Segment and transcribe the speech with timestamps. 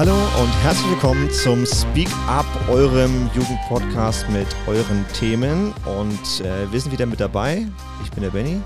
[0.00, 5.74] Hallo und herzlich willkommen zum Speak Up, eurem Jugendpodcast mit euren Themen.
[5.84, 7.66] Und äh, wir sind wieder mit dabei.
[8.02, 8.62] Ich bin der Benny.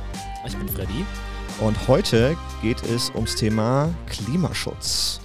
[0.47, 1.05] Ich bin Freddy.
[1.59, 5.19] Und heute geht es ums Thema Klimaschutz.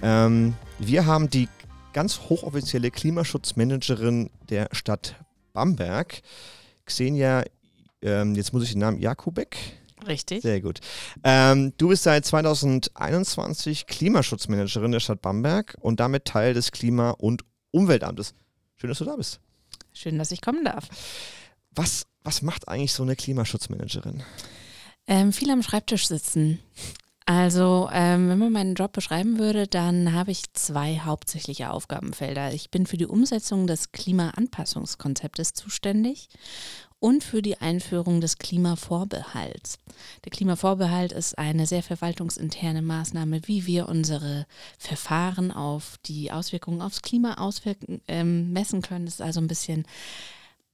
[0.00, 1.48] Ähm, wir haben die
[1.92, 5.16] ganz hochoffizielle Klimaschutzmanagerin der Stadt
[5.54, 6.22] Bamberg,
[6.86, 7.42] Xenia,
[8.00, 9.56] ähm, jetzt muss ich den Namen, Jakubek.
[10.06, 10.42] Richtig.
[10.42, 10.80] Sehr gut.
[11.24, 17.44] Ähm, du bist seit 2021 Klimaschutzmanagerin der Stadt Bamberg und damit Teil des Klima- und
[17.70, 18.34] Umweltamtes.
[18.76, 19.40] Schön, dass du da bist.
[19.92, 20.88] Schön, dass ich kommen darf.
[21.70, 24.22] Was, was macht eigentlich so eine Klimaschutzmanagerin?
[25.06, 26.58] Ähm, viel am Schreibtisch sitzen.
[27.24, 32.52] Also, ähm, wenn man meinen Job beschreiben würde, dann habe ich zwei hauptsächliche Aufgabenfelder.
[32.52, 36.28] Ich bin für die Umsetzung des Klimaanpassungskonzeptes zuständig
[37.02, 39.78] und für die Einführung des Klimavorbehalts.
[40.24, 44.46] Der Klimavorbehalt ist eine sehr verwaltungsinterne Maßnahme, wie wir unsere
[44.78, 49.06] Verfahren auf die Auswirkungen aufs Klima auswirken, ähm, messen können.
[49.06, 49.84] Das ist also ein bisschen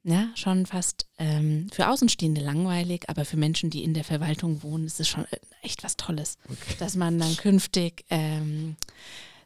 [0.04, 4.84] ja, schon fast ähm, für Außenstehende langweilig, aber für Menschen, die in der Verwaltung wohnen,
[4.84, 6.74] ist es schon äh, echt was Tolles, okay.
[6.78, 8.76] dass man dann künftig ähm,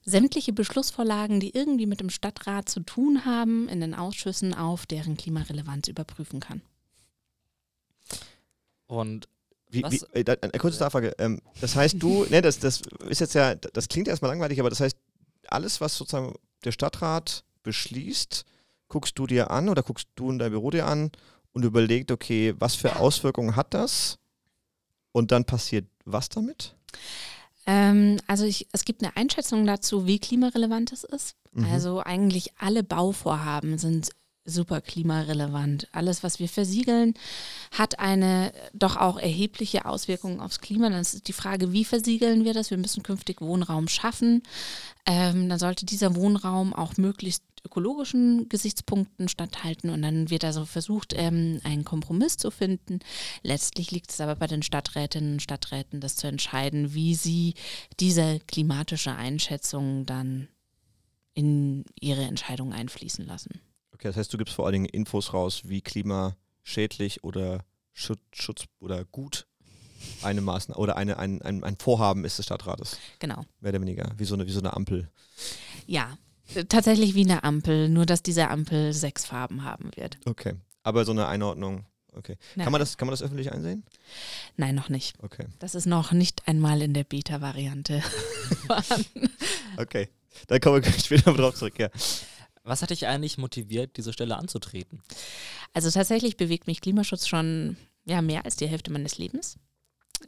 [0.05, 5.17] sämtliche Beschlussvorlagen, die irgendwie mit dem Stadtrat zu tun haben, in den Ausschüssen auf deren
[5.17, 6.61] Klimarelevanz überprüfen kann.
[8.86, 9.28] Und
[9.70, 11.14] wie, wie, äh, eine kurze Nachfrage.
[11.19, 14.70] Ähm, das heißt, du, ne, das, das ist jetzt ja, das klingt erstmal langweilig, aber
[14.70, 14.97] das heißt,
[15.48, 18.44] alles, was sozusagen der Stadtrat beschließt,
[18.89, 21.11] guckst du dir an oder guckst du in dein Büro dir an
[21.52, 24.19] und überlegt, okay, was für Auswirkungen hat das?
[25.12, 26.74] Und dann passiert was damit?
[27.67, 31.36] Ähm, also ich, es gibt eine Einschätzung dazu, wie klimarelevant es ist.
[31.52, 31.64] Mhm.
[31.67, 34.11] Also eigentlich alle Bauvorhaben sind
[34.44, 35.88] super klimarelevant.
[35.92, 37.14] Alles, was wir versiegeln,
[37.70, 40.90] hat eine doch auch erhebliche Auswirkung aufs Klima.
[40.90, 42.70] Dann ist die Frage, wie versiegeln wir das?
[42.70, 44.42] Wir müssen künftig Wohnraum schaffen.
[45.06, 51.14] Ähm, dann sollte dieser Wohnraum auch möglichst ökologischen Gesichtspunkten statthalten und dann wird also versucht,
[51.17, 52.98] ähm, einen Kompromiss zu finden.
[53.42, 57.55] Letztlich liegt es aber bei den Stadträtinnen und Stadträten, das zu entscheiden, wie sie
[58.00, 60.48] diese klimatische Einschätzung dann
[61.34, 63.61] in ihre Entscheidung einfließen lassen.
[64.02, 68.64] Okay, das heißt, du gibst vor allen Dingen Infos raus, wie klimaschädlich oder Schutz, Schutz
[68.80, 69.46] oder gut
[70.23, 72.98] eine Maßnahme oder eine, ein, ein, ein Vorhaben ist des Stadtrates.
[73.20, 73.45] Genau.
[73.61, 75.08] Mehr oder weniger, wie so eine, wie so eine Ampel.
[75.86, 76.18] Ja,
[76.68, 80.18] tatsächlich wie eine Ampel, nur dass diese Ampel sechs Farben haben wird.
[80.24, 81.86] Okay, aber so eine Einordnung.
[82.12, 82.39] Okay.
[82.57, 83.85] Kann man, das, kann man das öffentlich einsehen?
[84.57, 85.14] Nein, noch nicht.
[85.23, 85.46] Okay.
[85.61, 88.02] Das ist noch nicht einmal in der Beta-Variante
[89.77, 90.08] okay,
[90.48, 91.89] da kommen wir später drauf zurück, ja.
[92.64, 95.02] Was hat dich eigentlich motiviert, diese Stelle anzutreten?
[95.73, 99.56] Also tatsächlich bewegt mich Klimaschutz schon ja, mehr als die Hälfte meines Lebens.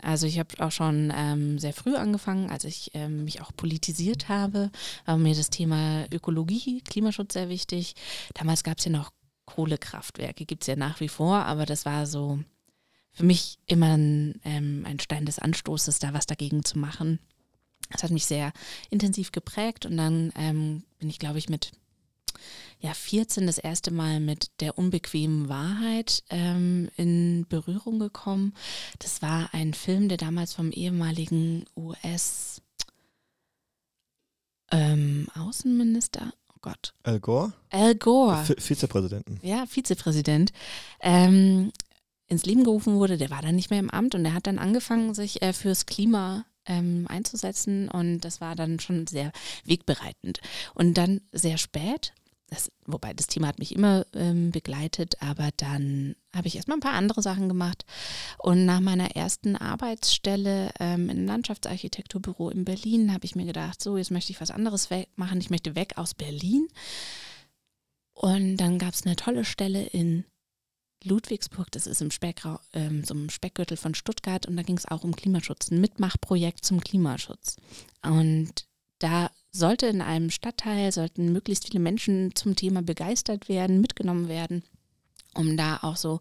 [0.02, 4.28] Also ich habe auch schon ähm, sehr früh angefangen, als ich ähm, mich auch politisiert
[4.28, 4.70] habe,
[5.04, 7.94] war mir das Thema Ökologie, Klimaschutz sehr wichtig.
[8.34, 9.12] Damals gab es ja noch
[9.44, 12.40] Kohlekraftwerke, gibt es ja nach wie vor, aber das war so
[13.12, 17.20] für mich immer ein, ähm, ein Stein des Anstoßes, da was dagegen zu machen.
[17.90, 18.52] Das hat mich sehr
[18.90, 21.70] intensiv geprägt und dann ähm, bin ich, glaube ich, mit
[22.80, 28.54] ja, 14 das erste Mal mit der unbequemen Wahrheit ähm, in Berührung gekommen.
[28.98, 32.62] Das war ein Film, der damals vom ehemaligen US
[34.70, 36.94] ähm, Außenminister, oh Gott.
[37.04, 37.52] Al Gore?
[37.70, 38.44] Al Gore.
[38.44, 39.38] V Vizepräsidenten.
[39.42, 40.52] Ja, Vizepräsident.
[41.00, 41.72] Ähm,
[42.26, 44.58] ins Leben gerufen wurde, der war dann nicht mehr im Amt und er hat dann
[44.58, 49.32] angefangen, sich äh, fürs Klima ähm, einzusetzen und das war dann schon sehr
[49.64, 50.40] wegbereitend.
[50.74, 52.12] Und dann sehr spät,
[52.54, 56.80] das, wobei das Thema hat mich immer ähm, begleitet, aber dann habe ich erstmal ein
[56.80, 57.84] paar andere Sachen gemacht.
[58.38, 63.96] Und nach meiner ersten Arbeitsstelle ähm, im Landschaftsarchitekturbüro in Berlin habe ich mir gedacht, so,
[63.96, 65.40] jetzt möchte ich was anderes machen.
[65.40, 66.68] Ich möchte weg aus Berlin.
[68.14, 70.24] Und dann gab es eine tolle Stelle in
[71.02, 74.88] Ludwigsburg, das ist im, Speckrau ähm, so im Speckgürtel von Stuttgart und da ging es
[74.88, 77.56] auch um Klimaschutz, ein Mitmachprojekt zum Klimaschutz.
[78.02, 78.64] Und
[79.00, 84.64] da sollte in einem Stadtteil, sollten möglichst viele Menschen zum Thema begeistert werden, mitgenommen werden,
[85.34, 86.18] um da auch so,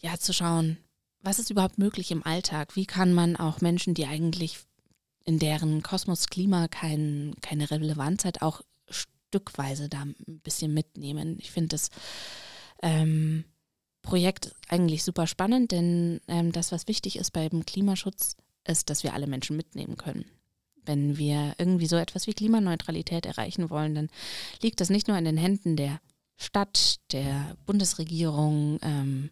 [0.00, 0.78] ja, zu schauen,
[1.20, 2.74] was ist überhaupt möglich im Alltag?
[2.74, 4.58] Wie kann man auch Menschen, die eigentlich
[5.24, 11.36] in deren Kosmos Klima kein, keine Relevanz hat, auch stückweise da ein bisschen mitnehmen?
[11.38, 11.90] Ich finde das
[12.82, 13.44] ähm,
[14.00, 19.12] Projekt eigentlich super spannend, denn ähm, das, was wichtig ist beim Klimaschutz, ist, dass wir
[19.12, 20.24] alle Menschen mitnehmen können.
[20.86, 24.08] Wenn wir irgendwie so etwas wie Klimaneutralität erreichen wollen, dann
[24.62, 26.00] liegt das nicht nur in den Händen der
[26.36, 29.30] Stadt, der Bundesregierung ähm,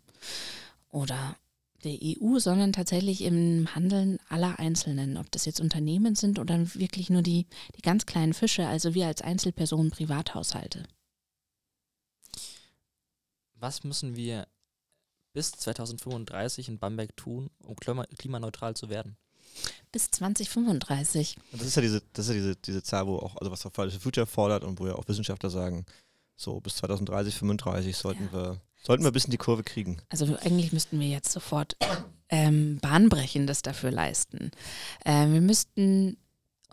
[0.88, 1.36] oder
[1.84, 7.10] der EU, sondern tatsächlich im Handeln aller Einzelnen, ob das jetzt Unternehmen sind oder wirklich
[7.10, 7.46] nur die,
[7.76, 10.84] die ganz kleinen Fische, also wir als Einzelpersonen, Privathaushalte.
[13.54, 14.46] Was müssen wir
[15.32, 19.16] bis 2035 in Bamberg tun, um klima klimaneutral zu werden?
[19.92, 21.36] Bis 2035.
[21.52, 23.94] Das ist ja diese, das ist ja diese, diese Zahl, wo auch, also was Fridays
[23.94, 25.86] for Future fordert und wo ja auch Wissenschaftler sagen,
[26.36, 28.32] so bis 2030, 35 sollten ja.
[28.32, 29.96] wir sollten wir ein bisschen die Kurve kriegen.
[30.10, 31.76] Also eigentlich müssten wir jetzt sofort
[32.28, 34.50] ähm, Bahnbrechendes dafür leisten.
[35.04, 36.18] Äh, wir müssten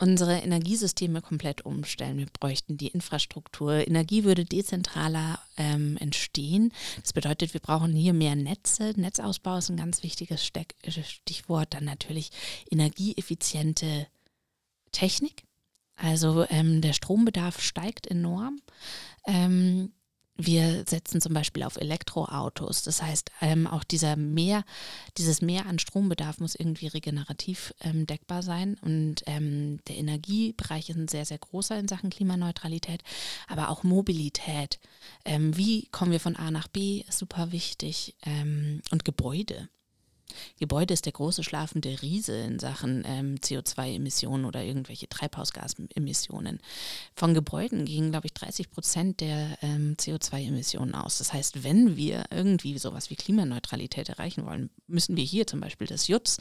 [0.01, 2.17] unsere Energiesysteme komplett umstellen.
[2.17, 3.87] Wir bräuchten die Infrastruktur.
[3.87, 6.73] Energie würde dezentraler ähm, entstehen.
[7.01, 8.93] Das bedeutet, wir brauchen hier mehr Netze.
[8.95, 11.73] Netzausbau ist ein ganz wichtiges Steck Stichwort.
[11.73, 12.31] Dann natürlich
[12.71, 14.07] energieeffiziente
[14.91, 15.43] Technik.
[15.95, 18.59] Also ähm, der Strombedarf steigt enorm.
[19.27, 19.93] Ähm,
[20.45, 22.83] wir setzen zum Beispiel auf Elektroautos.
[22.83, 24.63] Das heißt, ähm, auch dieser Mehr,
[25.17, 28.77] dieses Mehr an Strombedarf muss irgendwie regenerativ ähm, deckbar sein.
[28.81, 33.03] Und ähm, der Energiebereich ist ein sehr, sehr großer in Sachen Klimaneutralität,
[33.47, 34.79] aber auch Mobilität.
[35.25, 38.15] Ähm, wie kommen wir von A nach B, super wichtig.
[38.23, 39.69] Ähm, und Gebäude.
[40.59, 46.59] Gebäude ist der große schlafende Riese in Sachen ähm, CO2-Emissionen oder irgendwelche Treibhausgasemissionen.
[47.15, 51.17] Von Gebäuden gingen, glaube ich, 30 Prozent der ähm, CO2-Emissionen aus.
[51.17, 55.87] Das heißt, wenn wir irgendwie sowas wie Klimaneutralität erreichen wollen, müssen wir hier zum Beispiel
[55.87, 56.37] das JUTS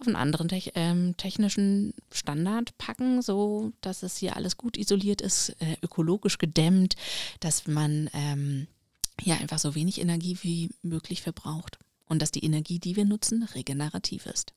[0.00, 5.20] auf einen anderen te ähm, technischen Standard packen, so dass es hier alles gut isoliert
[5.20, 6.94] ist, äh, ökologisch gedämmt,
[7.40, 8.66] dass man ähm,
[9.20, 11.78] hier einfach so wenig Energie wie möglich verbraucht
[12.10, 14.52] und dass die Energie, die wir nutzen, regenerativ ist.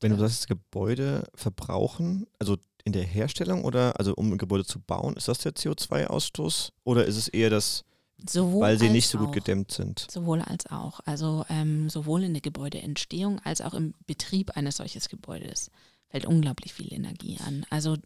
[0.00, 4.80] Wenn du das Gebäude verbrauchen, also in der Herstellung oder also um ein Gebäude zu
[4.80, 7.84] bauen, ist das der CO2-Ausstoß oder ist es eher das,
[8.26, 9.32] sowohl weil sie nicht so gut auch.
[9.32, 10.06] gedämmt sind?
[10.10, 11.00] Sowohl als auch.
[11.04, 15.70] Also ähm, sowohl in der Gebäudeentstehung als auch im Betrieb eines solches Gebäudes
[16.08, 17.66] fällt unglaublich viel Energie an.
[17.68, 17.96] Also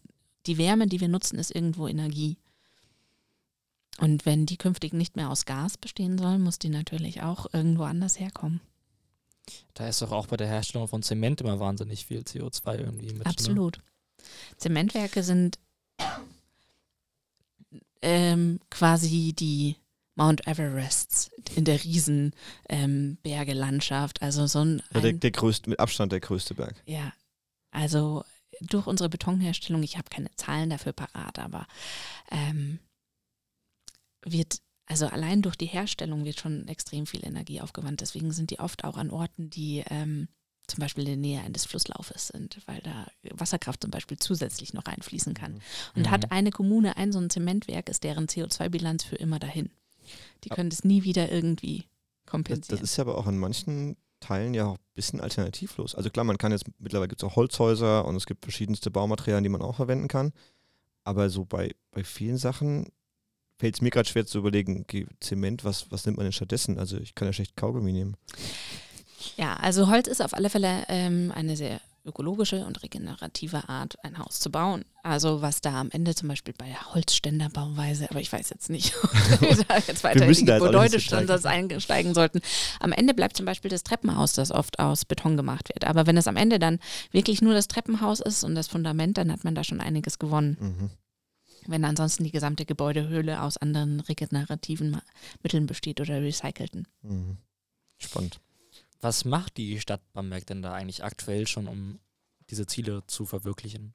[0.45, 2.37] die Wärme, die wir nutzen, ist irgendwo Energie.
[3.99, 7.83] Und wenn die künftig nicht mehr aus Gas bestehen soll, muss die natürlich auch irgendwo
[7.83, 8.61] anders herkommen.
[9.73, 13.25] Da ist doch auch bei der Herstellung von Zement immer wahnsinnig viel CO2 irgendwie mit.
[13.25, 13.77] Absolut.
[13.77, 13.83] Ne?
[14.57, 15.59] Zementwerke sind
[18.01, 19.75] ähm, quasi die
[20.15, 24.21] Mount Everests in der Riesenberge-Landschaft.
[24.21, 26.75] Ähm, also so ein, ja, der, der größte, mit Abstand der größte Berg.
[26.85, 27.13] Ja,
[27.71, 28.23] also
[28.61, 31.67] durch unsere Betonherstellung, ich habe keine Zahlen dafür parat, aber
[32.29, 32.79] ähm,
[34.25, 38.01] wird, also allein durch die Herstellung wird schon extrem viel Energie aufgewandt.
[38.01, 40.27] Deswegen sind die oft auch an Orten, die ähm,
[40.67, 44.85] zum Beispiel in der Nähe eines Flusslaufes sind, weil da Wasserkraft zum Beispiel zusätzlich noch
[44.85, 45.59] einfließen kann.
[45.95, 46.11] Und mhm.
[46.11, 49.71] hat eine Kommune ein so ein Zementwerk, ist deren CO2-Bilanz für immer dahin.
[50.43, 51.85] Die können das nie wieder irgendwie
[52.25, 52.67] kompensieren.
[52.69, 55.95] Das, das ist ja aber auch an manchen Teilen ja auch ein bisschen alternativlos.
[55.95, 59.43] Also klar, man kann jetzt, mittlerweile gibt es auch Holzhäuser und es gibt verschiedenste Baumaterialien,
[59.43, 60.31] die man auch verwenden kann.
[61.03, 62.87] Aber so bei, bei vielen Sachen
[63.63, 66.77] fällt es mir gerade schwer zu überlegen, okay, Zement, was, was nimmt man denn stattdessen?
[66.77, 68.17] Also ich kann ja schlecht Kaugummi nehmen.
[69.37, 74.17] Ja, also Holz ist auf alle Fälle ähm, eine sehr ökologische und regenerative Art, ein
[74.17, 74.83] Haus zu bauen.
[75.01, 78.93] Also was da am Ende zum Beispiel bei Holzständerbauweise, aber ich weiß jetzt nicht,
[79.39, 82.41] wir da jetzt weiter in die Gebäudestandards einsteigen sollten.
[82.81, 85.85] Am Ende bleibt zum Beispiel das Treppenhaus, das oft aus Beton gemacht wird.
[85.85, 86.79] Aber wenn es am Ende dann
[87.11, 90.57] wirklich nur das Treppenhaus ist und das Fundament, dann hat man da schon einiges gewonnen.
[90.59, 90.89] Mhm
[91.67, 95.01] wenn ansonsten die gesamte Gebäudehöhle aus anderen regenerativen
[95.41, 96.87] Mitteln besteht oder recycelten.
[97.01, 97.37] Mhm.
[97.97, 98.39] Spannend.
[99.01, 101.99] Was macht die Stadt Bamberg denn da eigentlich aktuell schon, um
[102.49, 103.93] diese Ziele zu verwirklichen?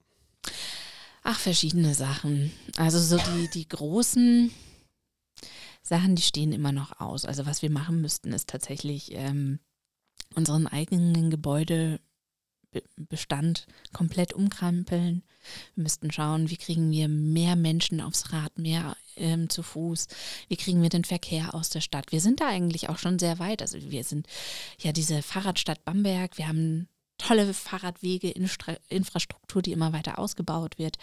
[1.22, 2.52] Ach, verschiedene Sachen.
[2.76, 4.50] Also so die, die großen
[5.82, 7.24] Sachen, die stehen immer noch aus.
[7.24, 9.58] Also was wir machen müssten, ist tatsächlich ähm,
[10.34, 12.00] unseren eigenen Gebäude
[12.96, 15.22] Bestand komplett umkrempeln.
[15.74, 20.08] Wir müssten schauen, wie kriegen wir mehr Menschen aufs Rad, mehr ähm, zu Fuß,
[20.48, 22.12] wie kriegen wir den Verkehr aus der Stadt.
[22.12, 23.62] Wir sind da eigentlich auch schon sehr weit.
[23.62, 24.26] Also wir sind
[24.78, 30.98] ja diese Fahrradstadt Bamberg, wir haben tolle Fahrradwege, Infra Infrastruktur, die immer weiter ausgebaut wird.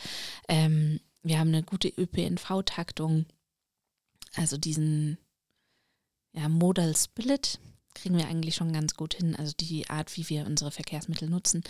[0.48, 3.26] Ähm, wir haben eine gute ÖPNV-Taktung,
[4.36, 5.18] also diesen
[6.34, 7.60] ja, Modal Split,
[7.96, 9.36] kriegen wir eigentlich schon ganz gut hin.
[9.36, 11.64] Also die Art, wie wir unsere Verkehrsmittel nutzen.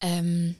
[0.00, 0.56] Ähm,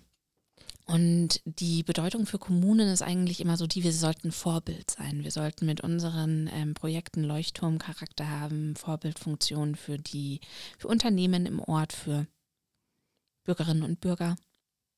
[0.86, 5.24] und die Bedeutung für Kommunen ist eigentlich immer so die, wir sollten Vorbild sein.
[5.24, 10.40] Wir sollten mit unseren ähm, Projekten Leuchtturmcharakter haben, Vorbildfunktionen für die,
[10.78, 12.28] für Unternehmen im Ort, für
[13.44, 14.36] Bürgerinnen und Bürger.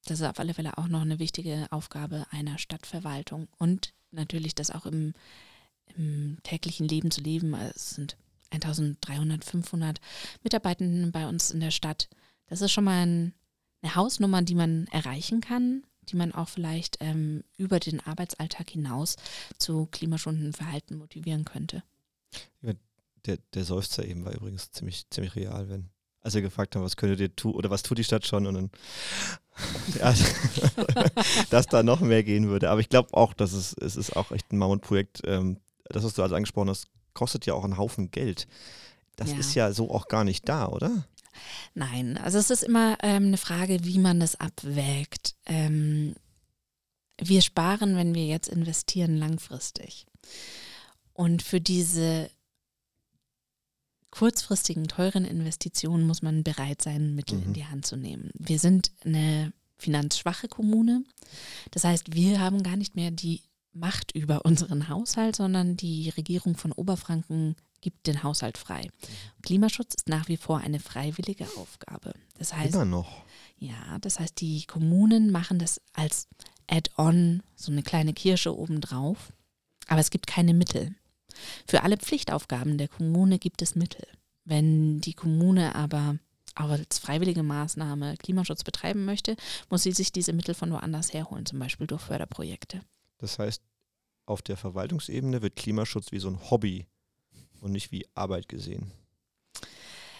[0.04, 4.70] Das ist auf alle Fälle auch noch eine wichtige Aufgabe einer Stadtverwaltung und natürlich das
[4.70, 5.14] auch im,
[5.96, 7.54] im täglichen Leben zu leben.
[7.54, 8.16] Also es sind
[8.50, 10.00] 1300, 500
[10.42, 12.08] Mitarbeitenden bei uns in der Stadt.
[12.46, 13.34] Das ist schon mal ein,
[13.82, 19.16] eine Hausnummer, die man erreichen kann, die man auch vielleicht ähm, über den Arbeitsalltag hinaus
[19.58, 21.82] zu klimaschonendem Verhalten motivieren könnte.
[23.26, 25.90] Der, der Seufzer eben war übrigens ziemlich, ziemlich real, wenn
[26.20, 28.54] als wir gefragt haben, was könntet ihr tun oder was tut die Stadt schon und
[28.54, 28.70] dann
[29.98, 30.14] ja,
[31.50, 32.70] dass da noch mehr gehen würde.
[32.70, 35.22] Aber ich glaube auch, dass es, es ist auch echt ein Mammutprojekt.
[35.24, 36.88] Ähm, das, was du also angesprochen hast,
[37.18, 38.46] kostet ja auch einen Haufen Geld.
[39.16, 39.38] Das Ja.
[39.38, 41.04] ist ja so auch gar nicht da, oder?
[41.74, 45.34] Nein, also es ist immer ähm, eine Frage, wie man das abwägt.
[45.46, 46.14] Ähm,
[47.20, 50.06] wir sparen, wenn wir jetzt investieren, langfristig.
[51.12, 52.30] Und für diese
[54.10, 57.44] kurzfristigen, teuren Investitionen muss man bereit sein, Mittel Mhm.
[57.44, 58.30] in die Hand zu nehmen.
[58.34, 61.04] Wir sind eine finanzschwache Kommune.
[61.72, 63.42] Das heißt, wir haben gar nicht mehr die
[63.78, 68.88] Macht über unseren Haushalt, sondern die Regierung von Oberfranken gibt den Haushalt frei.
[69.42, 72.12] Klimaschutz ist nach wie vor eine freiwillige Aufgabe.
[72.38, 73.22] Das heißt, Immer noch.
[73.58, 76.26] ja, das heißt, die Kommunen machen das als
[76.68, 79.32] Add-on, so eine kleine Kirsche obendrauf.
[79.86, 80.94] Aber es gibt keine Mittel.
[81.66, 84.06] Für alle Pflichtaufgaben der Kommune gibt es Mittel.
[84.44, 86.16] Wenn die Kommune aber
[86.56, 89.36] auch als freiwillige Maßnahme Klimaschutz betreiben möchte,
[89.70, 92.80] muss sie sich diese Mittel von woanders herholen, zum Beispiel durch Förderprojekte.
[93.18, 93.62] Das heißt,
[94.28, 96.86] auf der Verwaltungsebene wird Klimaschutz wie so ein Hobby
[97.60, 98.92] und nicht wie Arbeit gesehen.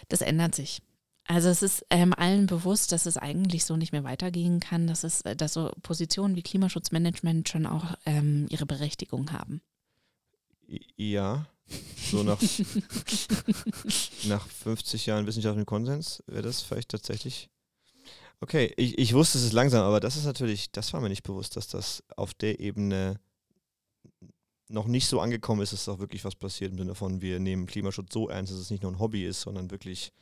[0.07, 0.81] Das ändert sich.
[1.25, 5.03] Also es ist ähm, allen bewusst, dass es eigentlich so nicht mehr weitergehen kann, dass
[5.03, 9.61] es, äh, dass so Positionen wie Klimaschutzmanagement schon auch ähm, ihre Berechtigung haben.
[10.95, 11.45] Ja,
[12.09, 12.41] so nach,
[14.27, 17.49] nach 50 Jahren wissenschaftlichem Konsens wäre das vielleicht tatsächlich.
[18.41, 21.23] Okay, ich, ich wusste es ist langsam, aber das ist natürlich, das war mir nicht
[21.23, 23.19] bewusst, dass das auf der Ebene
[24.69, 27.65] noch nicht so angekommen ist, dass auch wirklich was passiert im Sinne von, wir nehmen
[27.65, 30.13] Klimaschutz so ernst, dass es nicht nur ein Hobby ist, sondern wirklich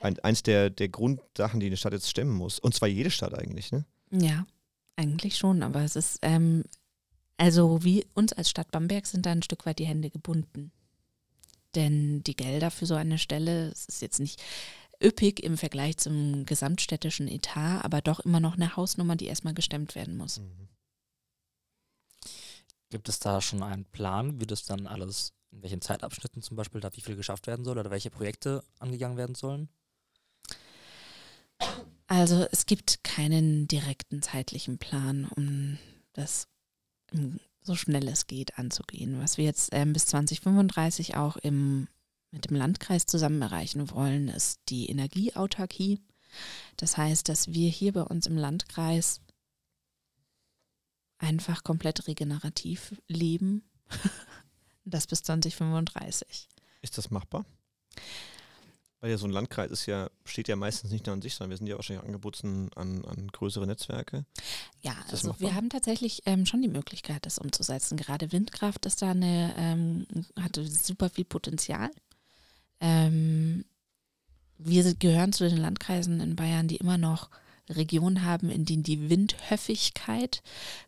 [0.00, 2.58] ein, eins der, der Grundsachen, die eine Stadt jetzt stemmen muss.
[2.58, 3.84] Und zwar jede Stadt eigentlich, ne?
[4.10, 4.46] Ja,
[4.96, 6.64] eigentlich schon, aber es ist, ähm,
[7.36, 10.72] also wie uns als Stadt Bamberg sind da ein Stück weit die Hände gebunden.
[11.74, 14.42] Denn die Gelder für so eine Stelle, es ist jetzt nicht
[15.02, 19.94] üppig im Vergleich zum gesamtstädtischen Etat, aber doch immer noch eine Hausnummer, die erstmal gestemmt
[19.94, 20.40] werden muss.
[22.90, 26.80] Gibt es da schon einen Plan, wie das dann alles, in welchen Zeitabschnitten zum Beispiel
[26.80, 29.68] da wie viel geschafft werden soll oder welche Projekte angegangen werden sollen?
[32.08, 35.78] Also es gibt keinen direkten zeitlichen Plan, um
[36.12, 36.48] das
[37.62, 39.20] so schnell es geht anzugehen.
[39.20, 41.88] Was wir jetzt ähm, bis 2035 auch im,
[42.30, 46.00] mit dem Landkreis zusammen erreichen wollen, ist die Energieautarkie.
[46.76, 49.20] Das heißt, dass wir hier bei uns im Landkreis
[51.20, 53.62] einfach komplett regenerativ leben.
[54.84, 56.48] das bis 2035.
[56.82, 57.44] Ist das machbar?
[59.00, 61.50] Weil ja so ein Landkreis ist ja, steht ja meistens nicht nur an sich, sondern
[61.50, 64.26] wir sind ja wahrscheinlich angebunden an, an größere Netzwerke.
[64.82, 65.48] Ja, also machbar?
[65.48, 67.96] wir haben tatsächlich ähm, schon die Möglichkeit, das umzusetzen.
[67.96, 70.06] Gerade Windkraft ist da eine, ähm,
[70.38, 71.90] hatte super viel Potenzial.
[72.80, 73.64] Ähm,
[74.58, 77.30] wir gehören zu den Landkreisen in Bayern, die immer noch
[77.70, 80.42] Regionen haben, in denen die Windhöfigkeit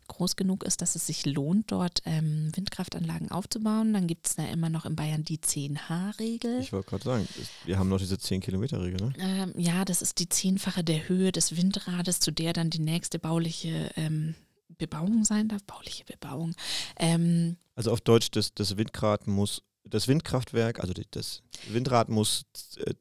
[0.07, 3.93] groß genug ist, dass es sich lohnt, dort ähm, Windkraftanlagen aufzubauen.
[3.93, 6.59] Dann gibt es da immer noch in Bayern die 10H-Regel.
[6.59, 7.27] Ich wollte gerade sagen,
[7.65, 9.13] wir haben noch diese 10-Kilometer-Regel, ne?
[9.19, 13.19] Ähm, ja, das ist die zehnfache der Höhe des Windrades, zu der dann die nächste
[13.19, 14.35] bauliche ähm,
[14.77, 15.63] Bebauung sein darf.
[15.63, 16.53] Bauliche Bebauung.
[16.97, 22.45] Ähm, Also auf Deutsch, das, das Windrad muss, das Windkraftwerk, also die, das Windrad muss
[22.77, 22.93] äh,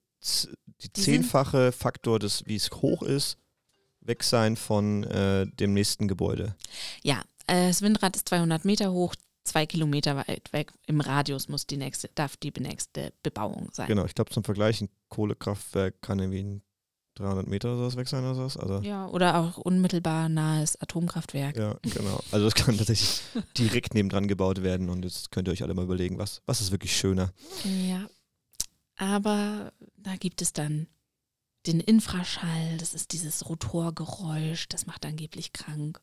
[0.83, 3.39] die Die zehnfache Faktor des, wie es hoch ist,
[4.05, 6.55] weg sein von äh, dem nächsten Gebäude.
[7.03, 10.73] ja, äh, das Windrad ist 200 Meter hoch, zwei Kilometer weit weg.
[10.87, 13.89] Im Radius muss die nächste, darf die nächste Bebauung sein.
[13.89, 16.63] Genau, ich glaube zum Vergleich, ein Kohlekraftwerk kann irgendwie ein
[17.17, 18.57] 300 Meter oder sowas weg sein oder sowas.
[18.57, 21.57] Also, Ja, oder auch unmittelbar nahes Atomkraftwerk.
[21.57, 22.21] Ja, genau.
[22.31, 23.21] Also das kann tatsächlich
[23.59, 26.71] direkt nebendran gebaut werden und jetzt könnt ihr euch alle mal überlegen, was, was ist
[26.71, 27.33] wirklich schöner.
[27.65, 28.07] Ja,
[28.97, 30.87] aber da gibt es dann
[31.67, 36.01] den Infraschall, das ist dieses Rotorgeräusch, das macht angeblich krank.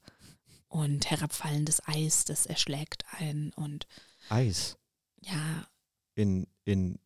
[0.67, 3.51] Und herabfallendes Eis, das erschlägt einen.
[3.53, 3.87] Und
[4.29, 4.77] Eis
[5.21, 5.67] ja,
[6.15, 6.99] in, in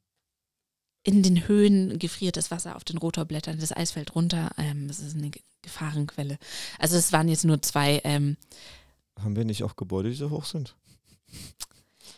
[1.05, 4.51] in den Höhen gefriert das Wasser auf den Rotorblättern, das Eis fällt runter.
[4.57, 6.38] Ähm, das ist eine Ge- Gefahrenquelle.
[6.79, 8.38] Also es waren jetzt nur zwei, ähm,
[9.19, 10.75] haben wir nicht auch Gebäude, die so hoch sind?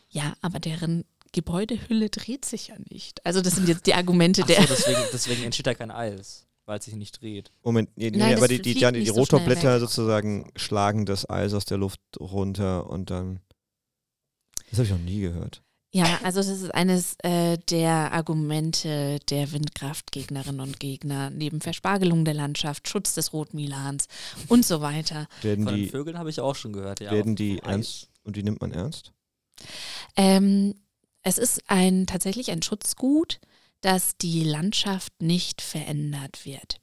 [0.10, 1.04] ja, aber deren
[1.36, 3.24] Gebäudehülle dreht sich ja nicht.
[3.25, 4.62] Also das sind jetzt die Argumente Ach der.
[4.62, 7.51] so, deswegen, deswegen entsteht da kein Eis, weil es sich nicht dreht.
[7.62, 11.54] Moment, nee, nee, Nein, aber die, die, die, die so Rotorblätter sozusagen schlagen das Eis
[11.54, 13.42] aus der Luft runter und dann.
[14.70, 15.62] Das habe ich noch nie gehört.
[15.92, 22.34] Ja, also das ist eines äh, der Argumente der Windkraftgegnerinnen und Gegner, neben Verspargelung der
[22.34, 24.08] Landschaft, Schutz des Rotmilans
[24.48, 25.27] und so weiter.
[25.42, 27.01] Werden Von den die, Vögeln habe ich auch schon gehört.
[27.01, 29.12] Ja, werden die ernst und die nimmt man ernst?
[30.15, 30.75] Ähm,
[31.25, 33.41] es ist ein tatsächlich ein Schutzgut,
[33.82, 36.79] dass die Landschaft nicht verändert wird.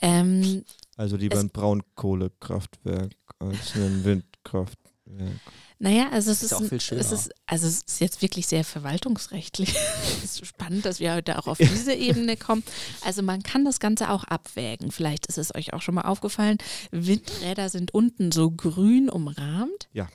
[0.00, 0.64] Ähm,
[0.96, 5.40] Also lieber ein Braunkohlekraftwerk als ein Windkraftwerk.
[5.78, 7.00] Naja, also es Ist ist, ja auch viel schöner.
[7.00, 9.74] es ist, also es ist jetzt wirklich sehr verwaltungsrechtlich.
[10.24, 12.62] es ist spannend, dass wir heute auch auf diese Ebene kommen.
[13.04, 14.92] Also man kann das Ganze auch abwägen.
[14.92, 16.58] Vielleicht ist es euch auch schon mal aufgefallen.
[16.90, 19.88] Windräder sind unten so grün umrahmt.
[19.92, 20.08] Ja.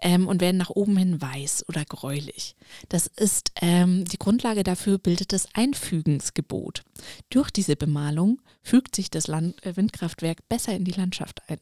[0.00, 2.54] Ähm, und werden nach oben hin weiß oder gräulich.
[2.88, 6.82] Das ist ähm, die Grundlage dafür bildet das Einfügensgebot.
[7.30, 11.58] Durch diese Bemalung fügt sich das Land, äh, Windkraftwerk besser in die Landschaft ein.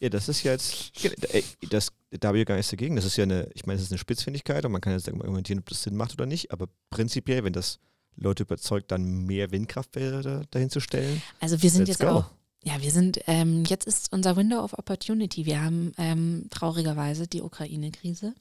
[0.00, 2.96] Ja, das ist ja jetzt, äh, das, da habe ich gar nichts dagegen.
[2.96, 5.60] Das ist ja eine, ich meine, das ist eine Spitzfindigkeit und man kann jetzt argumentieren,
[5.60, 7.78] ob das Sinn macht oder nicht, aber prinzipiell, wenn das
[8.16, 11.22] Leute überzeugt, dann mehr Windkrafträder dahin zu stellen.
[11.40, 12.06] Also wir sind jetzt go.
[12.06, 12.30] auch,
[12.62, 15.46] ja, wir sind, ähm, jetzt ist unser Window of Opportunity.
[15.46, 18.34] Wir haben ähm, traurigerweise die Ukraine-Krise,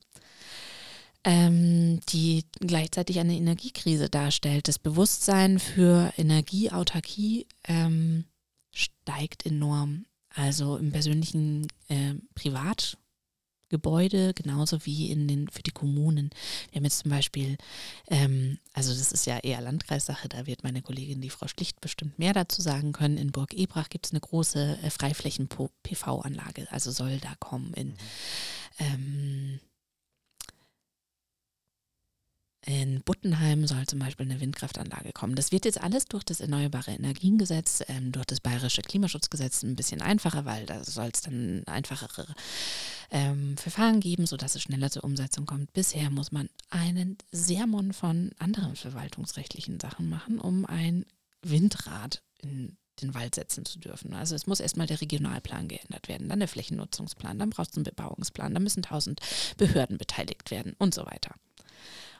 [1.23, 4.67] ähm, die gleichzeitig eine Energiekrise darstellt.
[4.67, 8.25] Das Bewusstsein für Energieautarkie ähm,
[8.71, 10.05] steigt enorm.
[10.33, 16.31] Also im persönlichen äh, Privatgebäude genauso wie in den für die Kommunen.
[16.71, 17.57] Wir haben jetzt zum Beispiel
[18.07, 22.17] ähm, also das ist ja eher Landkreissache, da wird meine Kollegin, die Frau Schlicht, bestimmt
[22.17, 23.17] mehr dazu sagen können.
[23.17, 27.73] In Burg Ebrach gibt es eine große äh, Freiflächen-PV-Anlage, also soll da kommen.
[27.73, 27.93] In,
[28.79, 29.59] ähm,
[32.65, 35.35] in Buttenheim soll zum Beispiel eine Windkraftanlage kommen.
[35.35, 40.01] Das wird jetzt alles durch das Erneuerbare Energiengesetz, ähm, durch das Bayerische Klimaschutzgesetz ein bisschen
[40.01, 42.25] einfacher, weil da soll es dann einfachere
[43.11, 45.73] ähm, Verfahren geben, sodass es schneller zur Umsetzung kommt.
[45.73, 51.05] Bisher muss man einen Sermon von anderen verwaltungsrechtlichen Sachen machen, um ein
[51.41, 54.13] Windrad in den Wald setzen zu dürfen.
[54.13, 57.85] Also es muss erstmal der Regionalplan geändert werden, dann der Flächennutzungsplan, dann brauchst du einen
[57.85, 59.19] Bebauungsplan, dann müssen tausend
[59.57, 61.35] Behörden beteiligt werden und so weiter.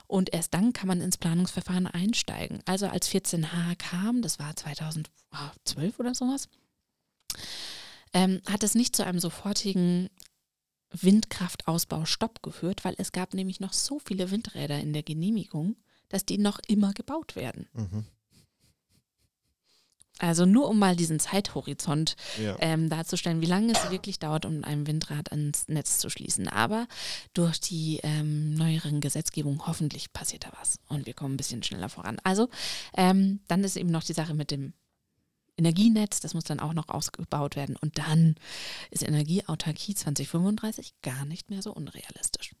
[0.06, 2.60] Und erst dann kann man ins Planungsverfahren einsteigen.
[2.66, 6.48] Also als 14H kam, das war 2012 oder sowas,
[8.12, 10.10] ähm, hat es nicht zu einem sofortigen
[10.90, 15.76] Windkraftausbau-Stopp geführt, weil es gab nämlich noch so viele Windräder in der Genehmigung,
[16.08, 17.68] dass die noch immer gebaut werden.
[17.72, 18.06] Mhm.
[20.20, 22.56] Also nur um mal diesen Zeithorizont Ja.
[22.60, 26.48] ähm, darzustellen, wie lange es wirklich dauert, um ein Windrad ans Netz zu schließen.
[26.48, 26.86] Aber
[27.32, 31.88] durch die ähm, neueren Gesetzgebung hoffentlich passiert da was und wir kommen ein bisschen schneller
[31.88, 32.18] voran.
[32.22, 32.48] Also
[32.96, 34.72] ähm, dann ist eben noch die Sache mit dem
[35.56, 38.34] Energienetz, das muss dann auch noch ausgebaut werden und dann
[38.90, 42.52] ist Energieautarkie 2035 gar nicht mehr so unrealistisch.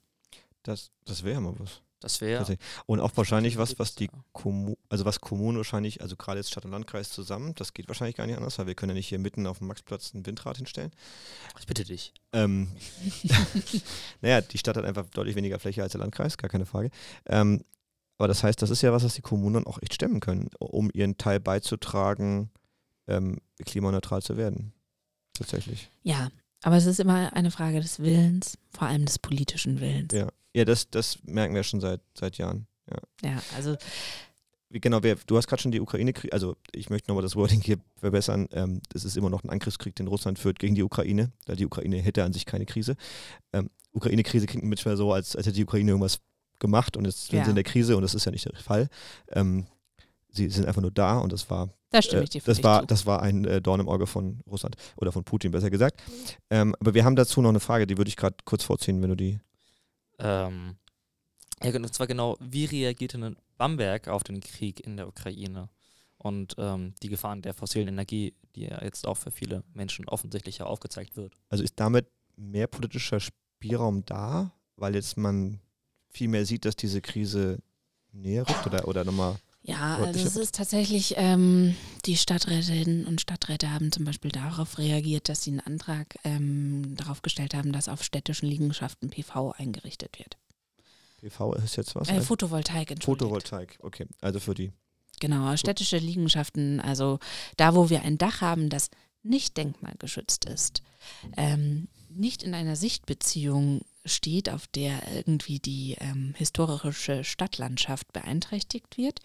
[0.62, 1.82] Das, das wäre mal was.
[2.04, 2.58] Das wäre.
[2.84, 4.10] Und auch wahrscheinlich was, was die Ja.
[4.32, 8.16] Kommu also was Kommunen wahrscheinlich, also gerade jetzt Stadt und Landkreis zusammen, das geht wahrscheinlich
[8.16, 10.58] gar nicht anders, weil wir können ja nicht hier mitten auf dem Maxplatz ein Windrad
[10.58, 10.90] hinstellen.
[11.58, 12.12] Ich bitte dich.
[12.34, 12.68] Ähm,
[14.20, 16.90] naja, die Stadt hat einfach deutlich weniger Fläche als der Landkreis, gar keine Frage.
[17.24, 17.64] Ähm,
[18.18, 20.50] aber das heißt, das ist ja was, was die Kommunen dann auch echt stemmen können,
[20.58, 22.50] um ihren Teil beizutragen,
[23.08, 24.74] ähm, klimaneutral zu werden.
[25.32, 25.88] Tatsächlich.
[26.02, 26.28] Ja,
[26.64, 30.12] aber es ist immer eine Frage des Willens, vor allem des politischen Willens.
[30.14, 32.66] Ja, ja das, das merken wir schon seit, seit Jahren.
[32.90, 33.30] Ja.
[33.30, 33.76] Ja, also
[34.70, 37.76] Genau, wer, du hast gerade schon die Ukraine-Krieg, also ich möchte nochmal das Wording hier
[37.96, 38.48] verbessern.
[38.50, 41.30] Ähm, es ist immer noch ein Angriffskrieg, den Russland führt gegen die Ukraine.
[41.44, 42.96] Da die Ukraine hätte an sich keine Krise.
[43.52, 46.18] Ähm, Ukraine-Krise klingt manchmal so, als, als hätte die Ukraine irgendwas
[46.58, 47.44] gemacht und jetzt sind Ja.
[47.44, 48.88] sie in der Krise und das ist ja nicht der Fall.
[49.30, 49.66] Ähm,
[50.34, 52.86] sie sind einfach nur da und das war da äh, das war, zu.
[52.86, 56.02] das war ein äh, Dorn im Auge von Russland oder von Putin, besser gesagt.
[56.50, 59.10] Ähm, aber wir haben dazu noch eine Frage, die würde ich gerade kurz vorziehen, wenn
[59.10, 59.38] du die.
[60.18, 60.76] Ähm,
[61.62, 65.68] ja, und zwar genau, wie reagierte denn Bamberg auf den Krieg in der Ukraine
[66.18, 70.58] und ähm, die Gefahren der fossilen Energie, die ja jetzt auch für viele Menschen offensichtlich
[70.58, 71.34] ja aufgezeigt wird?
[71.48, 75.60] Also ist damit mehr politischer Spielraum da, weil jetzt man
[76.08, 77.58] viel mehr sieht, dass diese Krise
[78.12, 79.36] näher rückt oder, oder nochmal.
[79.66, 81.74] Ja, also es ist tatsächlich, ähm,
[82.04, 87.22] die Stadträtinnen und Stadträte haben zum Beispiel darauf reagiert, dass sie einen Antrag ähm, darauf
[87.22, 90.36] gestellt haben, dass auf städtischen Liegenschaften PV eingerichtet wird.
[91.22, 92.08] PV ist jetzt was?
[92.08, 93.22] Äh, Photovoltaik, entschuldigt.
[93.22, 94.06] Photovoltaik, okay.
[94.20, 94.70] Also für die.
[95.20, 97.18] Genau, städtische Liegenschaften, also
[97.56, 98.90] da, wo wir ein Dach haben, das
[99.22, 100.82] nicht denkmalgeschützt ist,
[101.38, 109.20] ähm, nicht in einer Sichtbeziehung steht, auf der irgendwie die ähm, historische Stadtlandschaft beeinträchtigt wird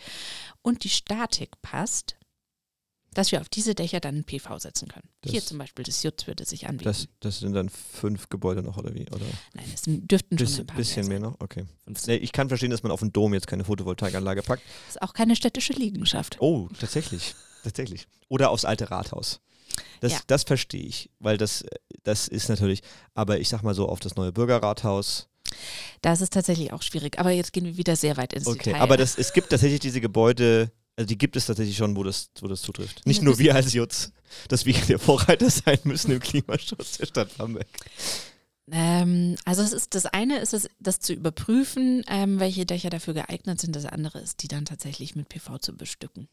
[0.61, 2.15] und die Statik passt,
[3.13, 5.09] dass wir auf diese Dächer dann PV setzen können.
[5.21, 6.89] Das- Hier zum Beispiel das Jutz würde sich anbieten.
[6.89, 9.07] Das, das sind dann fünf Gebäude noch, oder wie?
[9.09, 11.39] Oder Nein, es dürften schon bisschen, ein paar bisschen mehr mehr noch?
[11.39, 11.65] Okay.
[11.85, 12.13] 15.
[12.13, 14.61] Nee, ich kann verstehen, dass man auf den Dom jetzt keine Photovoltaikanlage packt.
[14.85, 16.37] Das ist auch keine städtische Liegenschaft.
[16.39, 17.33] Oh, tatsächlich.
[17.63, 18.07] tatsächlich.
[18.27, 19.41] Oder aufs alte Rathaus.
[20.01, 20.19] Das, Ja.
[20.27, 21.63] das verstehe ich, weil das,
[22.03, 22.81] das ist natürlich,
[23.13, 25.27] aber ich sag mal so, auf das neue Bürgerrathaus.
[26.01, 27.17] Da ist tatsächlich auch schwierig.
[27.19, 28.81] Aber jetzt gehen wir wieder sehr weit ins Okay, Detail.
[28.81, 32.29] aber das, es gibt tatsächlich diese Gebäude, also die gibt es tatsächlich schon, wo das,
[32.41, 33.05] wo das zutrifft.
[33.05, 34.11] Nicht nur das- wir als Jutz,
[34.47, 37.67] dass wir der Vorreiter sein müssen im Klimaschutz der Stadt Bamberg.
[38.71, 43.15] Ähm, also es ist das eine ist es, das zu überprüfen, ähm, welche Dächer dafür
[43.15, 43.75] geeignet sind.
[43.75, 46.27] Das andere ist, die dann tatsächlich mit PV zu bestücken.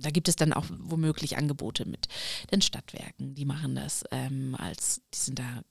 [0.00, 2.08] Da gibt es dann auch womöglich Angebote mit
[2.52, 3.34] den Stadtwerken.
[3.34, 5.62] Die machen das ähm, als, die sind da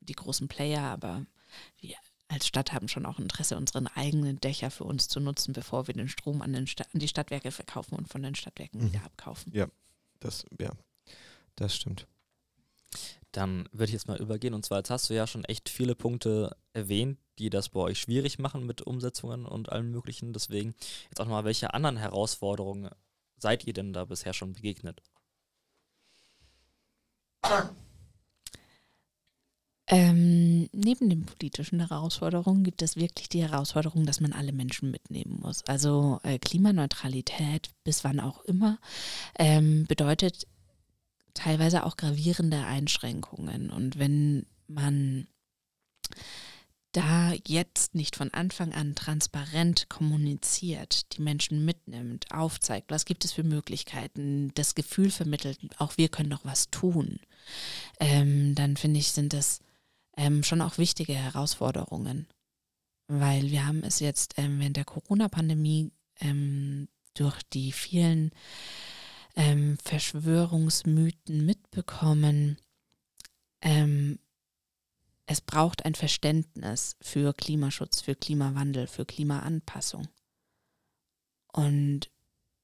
[0.00, 1.26] die großen Player, aber
[1.80, 1.94] wir
[2.28, 5.94] als Stadt haben schon auch Interesse, unsere eigenen Dächer für uns zu nutzen, bevor wir
[5.94, 8.92] den Strom an, den Sta an die Stadtwerke verkaufen und von den Stadtwerken Mhm.
[8.92, 9.52] wieder abkaufen.
[10.20, 10.70] Das, ja,
[11.56, 12.06] das stimmt.
[13.32, 14.54] Dann würde ich jetzt mal übergehen.
[14.54, 18.00] Und zwar, jetzt hast du ja schon echt viele Punkte erwähnt, die das bei euch
[18.00, 20.32] schwierig machen mit Umsetzungen und allem Möglichen.
[20.32, 20.74] Deswegen
[21.10, 22.88] jetzt auch nochmal, welche anderen Herausforderungen
[23.44, 25.02] seid ihr denn da bisher schon begegnet?
[29.86, 35.40] Ähm, neben den politischen Herausforderungen gibt es wirklich die Herausforderung, dass man alle Menschen mitnehmen
[35.42, 35.62] muss.
[35.66, 38.78] Also äh, Klimaneutralität, bis wann auch immer,
[39.38, 40.46] ähm, bedeutet
[41.34, 43.68] teilweise auch gravierende Einschränkungen.
[43.68, 45.26] Und wenn man
[46.94, 53.32] da jetzt nicht von Anfang an transparent kommuniziert, die Menschen mitnimmt, aufzeigt, was gibt es
[53.32, 57.18] für Möglichkeiten, das Gefühl vermittelt, auch wir können noch was tun,
[57.98, 59.60] ähm, dann finde ich, sind das
[60.16, 62.26] ähm, schon auch wichtige Herausforderungen.
[63.08, 68.30] Weil wir haben es jetzt ähm, während der Corona-Pandemie ähm, durch die vielen
[69.36, 72.56] ähm, Verschwörungsmythen mitbekommen.
[73.60, 74.18] Ähm,
[75.26, 80.08] es braucht ein Verständnis für Klimaschutz, für Klimawandel, für Klimaanpassung.
[81.52, 82.10] Und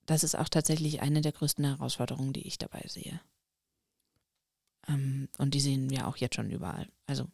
[0.06, 3.20] das ist auch tatsächlich eine der größten Herausforderungen, die ich dabei sehe.
[4.88, 6.88] Ähm, und die sehen wir auch jetzt schon überall.
[7.06, 7.28] Also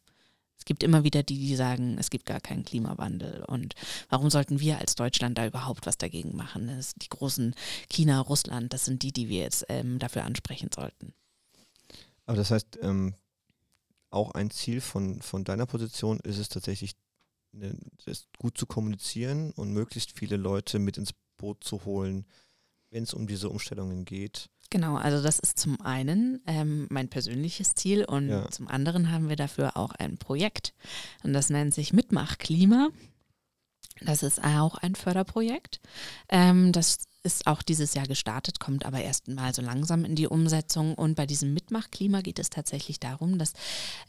[0.58, 3.44] es gibt immer wieder die, die sagen, es gibt gar keinen Klimawandel.
[3.44, 3.74] Und
[4.08, 6.68] warum sollten wir als Deutschland da überhaupt was dagegen machen?
[6.68, 7.54] Das die großen
[7.88, 11.14] China, Russland, das sind die, die wir jetzt ähm, dafür ansprechen sollten.
[12.26, 13.14] Aber das heißt, ähm,
[14.10, 16.96] auch ein Ziel von, von deiner Position ist es tatsächlich,
[17.52, 22.26] ne, das gut zu kommunizieren und möglichst viele Leute mit ins Boot zu holen,
[22.90, 24.48] wenn es um diese Umstellungen geht.
[24.70, 28.50] Genau, also das ist zum einen ähm, mein persönliches Ziel und Ja.
[28.50, 30.74] zum anderen haben wir dafür auch ein Projekt
[31.22, 32.88] und das nennt sich Mitmach Klima.
[34.00, 35.80] Das ist auch ein Förderprojekt.
[36.28, 40.28] Ähm, das ist auch dieses Jahr gestartet, kommt aber erst mal so langsam in die
[40.28, 40.94] Umsetzung.
[40.94, 43.52] Und bei diesem Mitmach Klima geht es tatsächlich darum, dass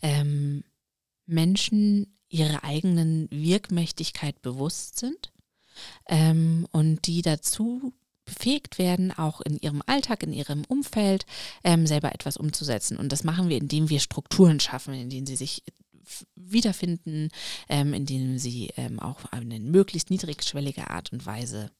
[0.01, 0.63] ähm,
[1.25, 5.33] Menschen ihrer eigenen Wirkmächtigkeit bewusst sind
[6.07, 7.93] ähm, und die dazu
[8.25, 11.25] befähigt werden, auch in ihrem Alltag, in ihrem Umfeld
[11.63, 12.97] ähm, selber etwas umzusetzen.
[12.97, 15.63] Und das machen wir, indem wir Strukturen schaffen, in denen sie sich
[16.35, 17.29] wiederfinden,
[17.69, 21.71] ähm, in denen sie ähm, auch eine möglichst niedrigschwellige Art und Weise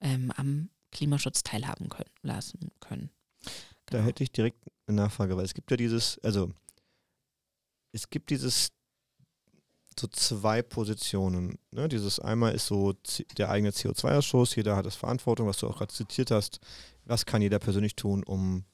[0.00, 3.10] ähm, am Klimaschutz teilhaben können, lassen können.
[3.86, 4.04] Da Genau.
[4.04, 6.50] hätte ich direkt eine Nachfrage, weil es gibt ja dieses, also
[7.92, 8.70] es gibt dieses
[9.98, 11.58] so zwei Positionen.
[11.72, 11.88] Ne?
[11.88, 12.94] Dieses einmal ist so
[13.36, 16.60] der eigene CO2-Ausstoß, jeder hat das Verantwortung, was du auch gerade zitiert hast.
[17.04, 18.64] Was kann jeder persönlich tun, um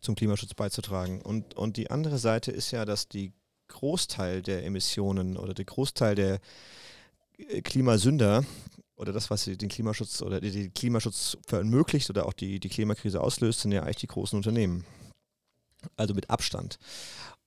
[0.00, 1.22] zum Klimaschutz beizutragen?
[1.22, 3.32] Und, und die andere Seite ist ja, dass die
[3.68, 6.40] Großteil der Emissionen oder der Großteil der
[7.38, 8.44] äh, Klimasünder
[8.96, 13.60] oder das, was den Klimaschutz oder den Klimaschutz verunmöglicht oder auch die, die Klimakrise auslöst,
[13.60, 14.84] sind ja eigentlich die großen Unternehmen.
[15.96, 16.78] Also mit Abstand.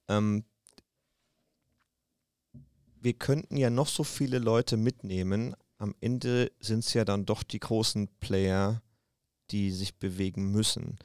[0.07, 0.45] Ähm,
[3.01, 5.55] wir könnten ja noch so viele Leute mitnehmen.
[5.77, 8.81] Am Ende sind es ja dann doch die großen Player,
[9.51, 10.99] die sich bewegen müssen.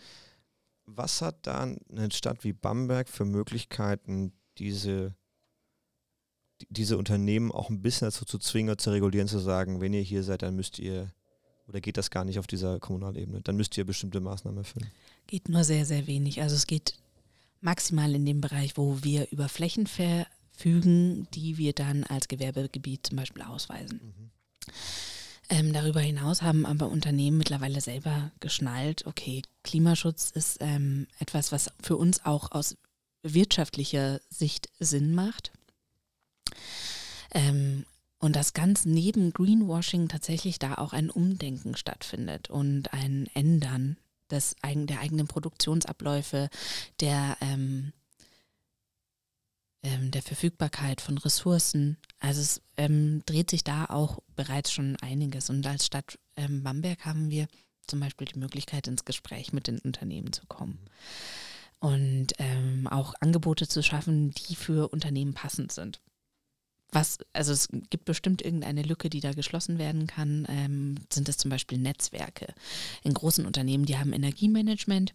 [0.87, 5.24] Was hat da eine Stadt wie Bamberg für Möglichkeiten, diese, die-
[6.69, 10.03] diese Unternehmen auch ein bisschen dazu zu zwingen oder zu regulieren, zu sagen, wenn ihr
[10.03, 11.13] hier seid, dann müsst ihr,
[11.69, 14.91] oder geht das gar nicht auf dieser Kommunalebene, dann müsst ihr bestimmte Maßnahmen erfüllen.
[15.27, 16.43] Geht nur sehr, sehr wenig.
[16.43, 16.95] Also es geht
[17.61, 23.17] maximal in dem Bereich, wo wir über Flächen verfügen, die wir dann als Gewerbegebiet zum
[23.17, 24.31] Beispiel ausweisen.
[25.51, 31.71] Ähm, darüber hinaus haben aber Unternehmen mittlerweile selber geschnallt, okay, Klimaschutz ist ähm, etwas, was
[31.83, 32.77] für uns auch aus
[33.23, 35.53] wirtschaftlicher Sicht Sinn macht.
[37.33, 37.85] Ähm,
[38.19, 43.99] und dass ganz neben Greenwashing tatsächlich da auch ein Umdenken stattfindet und ein Ändern
[44.31, 46.49] des, der eigenen Produktionsabläufe,
[47.01, 47.93] der, ähm,
[49.83, 51.99] ähm, der Verfügbarkeit von Ressourcen.
[52.19, 55.51] Also es ähm, dreht sich da auch bereits schon einiges.
[55.51, 57.47] Und als Stadt ähm, Bamberg haben wir
[57.87, 60.79] zum Beispiel die Möglichkeit, ins Gespräch mit den Unternehmen zu kommen.
[61.79, 66.01] Und ähm, auch Angebote zu schaffen, die für Unternehmen passend sind.
[66.95, 70.47] Was, also es gibt bestimmt irgendeine Lücke, die da geschlossen werden kann.
[70.49, 72.55] Ähm, sind das zum Beispiel Netzwerke?
[73.03, 75.13] In großen Unternehmen, die haben Energiemanagement.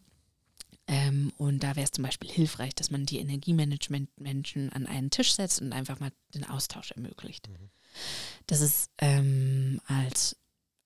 [0.88, 5.34] Ähm, und da wäre es zum Beispiel hilfreich, dass man die Energiemanagement-Menschen an einen Tisch
[5.34, 7.48] setzt und einfach mal den Austausch ermöglicht.
[7.48, 7.70] Mhm.
[8.48, 10.36] Das ist ähm, als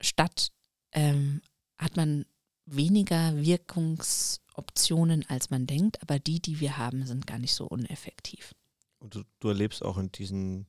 [0.02, 0.52] Stadt
[0.92, 1.42] ähm,
[1.78, 2.26] hat man
[2.66, 8.54] weniger Wirkungsoptionen, als man denkt, aber die, die wir haben, sind gar nicht so uneffektiv.
[9.00, 10.68] Und du, du erlebst auch in diesen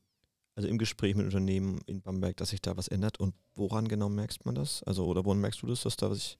[0.54, 3.18] also im Gespräch mit Unternehmen in Bamberg, dass sich da was ändert.
[3.18, 4.82] Und woran genau merkst man das?
[4.84, 6.38] Also, oder woran merkst du das, dass da sich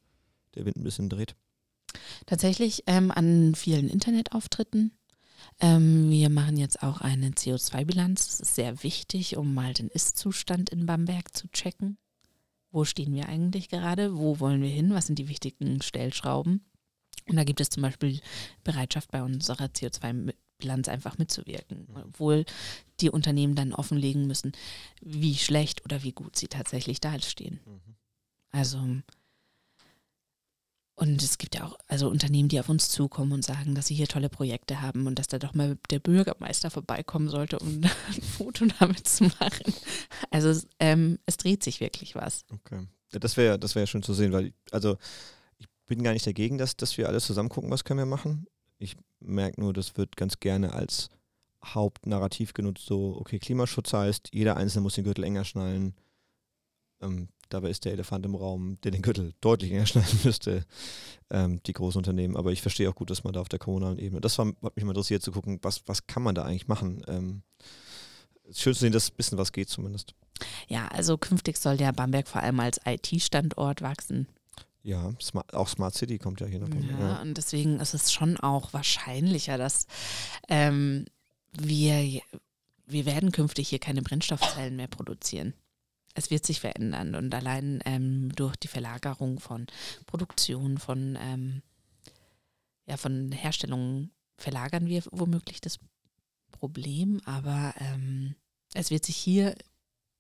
[0.55, 1.35] der Wind ein bisschen dreht?
[2.27, 4.93] Tatsächlich ähm, an vielen Internetauftritten.
[5.61, 8.27] Ähm, wir machen jetzt auch eine CO2-Bilanz.
[8.27, 11.99] Das ist sehr wichtig, um mal den Ist-Zustand in Bamberg zu checken.
[12.71, 14.17] Wo stehen wir eigentlich gerade?
[14.17, 14.95] Wo wollen wir hin?
[14.95, 16.65] Was sind die wichtigen Stellschrauben?
[17.29, 18.21] Und da gibt es zum Beispiel
[18.65, 22.45] Bereitschaft bei unserer CO2 Bilanz einfach mitzuwirken, obwohl
[23.01, 24.53] die Unternehmen dann offenlegen müssen,
[25.01, 27.61] wie schlecht oder wie gut sie tatsächlich dastehen.
[27.65, 27.97] Mhm.
[28.51, 28.79] Also
[30.97, 33.97] und es gibt ja auch also Unternehmen, die auf uns zukommen und sagen, dass sie
[33.97, 38.23] hier tolle Projekte haben und dass da doch mal der Bürgermeister vorbeikommen sollte, um ein
[38.23, 39.75] Foto damit zu machen.
[40.31, 42.45] Also es, ähm, es dreht sich wirklich was.
[42.53, 42.87] Okay.
[43.13, 44.97] Ja, das wäre das wäre schön zu sehen, weil also
[45.59, 48.47] ich bin gar nicht dagegen, dass, dass wir alles zusammen gucken, was können wir machen.
[48.79, 51.09] Ich merke nur, das wird ganz gerne als
[51.65, 55.95] Hauptnarrativ genutzt, so, okay, Klimaschutz heißt, jeder Einzelne muss den Gürtel enger schnallen.
[57.01, 60.65] Ähm, dabei ist der Elefant im Raum, der den Gürtel deutlich enger schnallen müsste,
[61.31, 62.37] ähm, die großen Unternehmen.
[62.37, 64.77] Aber ich verstehe auch gut, dass man da auf der kommunalen Ebene, das war, hat
[64.77, 67.03] mich mal interessiert zu gucken, was, was kann man da eigentlich machen.
[67.07, 67.43] Ähm,
[68.53, 70.15] schön zu sehen, dass ein bisschen was geht zumindest.
[70.69, 74.27] Ja, also künftig soll der Bamberg vor allem als IT-Standort wachsen.
[74.85, 76.69] Ja, Smart, auch Smart City kommt ja hier noch.
[76.69, 79.87] Ja, ja, und deswegen ist es schon auch wahrscheinlicher, dass
[80.49, 81.07] ähm,
[81.53, 82.21] wir,
[82.87, 85.55] wir werden künftig hier keine Brennstoffzellen mehr produzieren.
[86.13, 89.67] Es wird sich verändern und allein ähm, durch die Verlagerung von
[90.05, 91.63] Produktion, von, ähm,
[92.87, 95.79] ja, von Herstellung verlagern wir womöglich das
[96.51, 98.35] Problem, aber ähm,
[98.75, 99.55] es wird sich hier,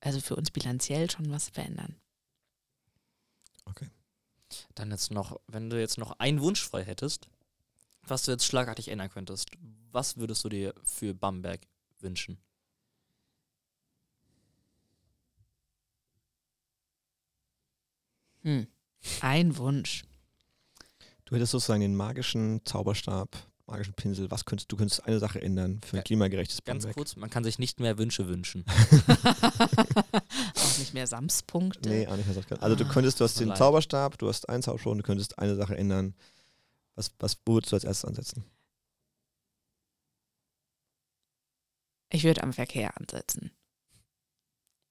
[0.01, 1.97] also für uns bilanziell, schon was verändern.
[3.67, 3.89] Okay.
[4.75, 7.29] Dann jetzt noch, wenn du jetzt noch einen Wunsch frei hättest,
[8.03, 9.51] was du jetzt schlagartig ändern könntest,
[9.93, 11.67] was würdest du dir für Bamberg
[12.01, 12.39] wünschen?
[18.43, 18.67] Hm.
[19.21, 20.05] Ein Wunsch.
[21.25, 24.31] Du hättest sozusagen den magischen Zauberstab, magischen Pinsel.
[24.31, 26.97] Was könntest du könntest eine Sache ändern für ein klimagerechtes Ganz Bamberg?
[26.97, 28.65] kurz, man kann sich nicht mehr Wünsche wünschen.
[29.09, 31.89] auch nicht mehr Samspunkte.
[31.89, 34.93] Nee, auch nicht mehr Also du könntest, du hast den Zauberstab, du hast einen Zauberstab
[34.93, 36.15] und du könntest eine Sache ändern.
[36.95, 38.45] Was, was würdest du als erstes ansetzen?
[42.11, 43.51] Ich würde am Verkehr ansetzen.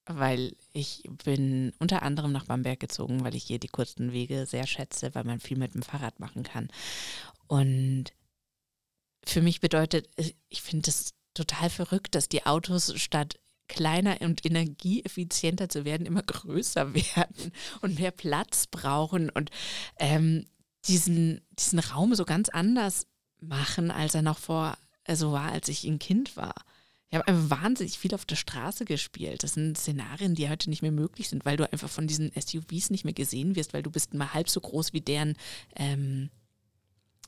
[0.05, 4.67] Weil ich bin unter anderem nach Bamberg gezogen, weil ich hier die kurzen Wege sehr
[4.67, 6.67] schätze, weil man viel mit dem Fahrrad machen kann.
[7.47, 8.11] Und
[9.25, 10.09] für mich bedeutet,
[10.49, 16.21] ich finde es total verrückt, dass die Autos statt kleiner und energieeffizienter zu werden, immer
[16.21, 19.49] größer werden und mehr Platz brauchen und
[19.99, 20.45] ähm,
[20.87, 23.07] diesen, diesen Raum so ganz anders
[23.39, 26.53] machen, als er noch vor, also war, als ich ein Kind war.
[27.09, 29.43] Ich habe einfach wahnsinnig viel auf der Straße gespielt.
[29.43, 32.89] Das sind Szenarien, die heute nicht mehr möglich sind, weil du einfach von diesen SUVs
[32.89, 35.37] nicht mehr gesehen wirst, weil du bist mal halb so groß wie deren
[35.75, 36.31] ähm,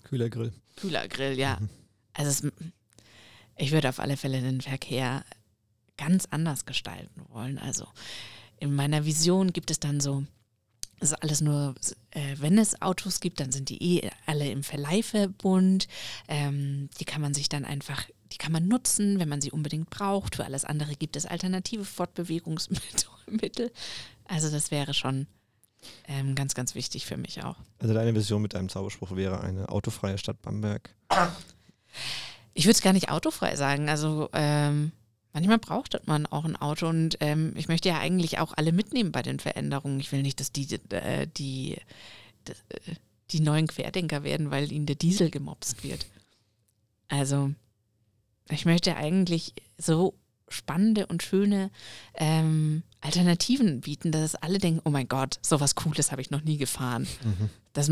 [0.03, 0.53] Kühlergrill.
[0.75, 1.59] Kühlergrill, ja.
[1.59, 1.69] Mhm.
[2.15, 2.53] Also es,
[3.57, 5.23] ich würde auf alle Fälle den Verkehr
[5.97, 7.57] ganz anders gestalten wollen.
[7.59, 7.87] Also
[8.57, 10.25] in meiner Vision gibt es dann so
[10.99, 11.75] das ist alles nur,
[12.11, 15.87] äh, wenn es Autos gibt, dann sind die eh alle im Verleihverbund.
[16.27, 19.89] Ähm, die kann man sich dann einfach, die kann man nutzen, wenn man sie unbedingt
[19.89, 20.37] braucht.
[20.37, 23.09] Für alles andere gibt es alternative Fortbewegungsmittel.
[24.27, 25.27] Also das wäre schon
[26.07, 27.57] ähm, ganz, ganz wichtig für mich auch.
[27.77, 30.95] Also deine Vision mit einem Zauberspruch wäre eine autofreie Stadt Bamberg.
[32.53, 33.89] Ich würde es gar nicht autofrei sagen.
[33.89, 34.91] Also ähm,
[35.33, 39.11] manchmal braucht man auch ein Auto und ähm, ich möchte ja eigentlich auch alle mitnehmen
[39.11, 39.99] bei den Veränderungen.
[39.99, 41.77] Ich will nicht, dass die, äh, die,
[42.47, 42.95] die, äh,
[43.31, 46.05] die neuen Querdenker werden, weil ihnen der Diesel gemobst wird.
[47.07, 47.51] Also
[48.49, 50.15] ich möchte eigentlich so
[50.47, 51.71] spannende und schöne
[52.13, 56.57] ähm, Alternativen bieten, dass alle denken, oh mein Gott, sowas Cooles habe ich noch nie
[56.57, 57.07] gefahren.
[57.23, 57.49] Mhm.
[57.73, 57.91] Das,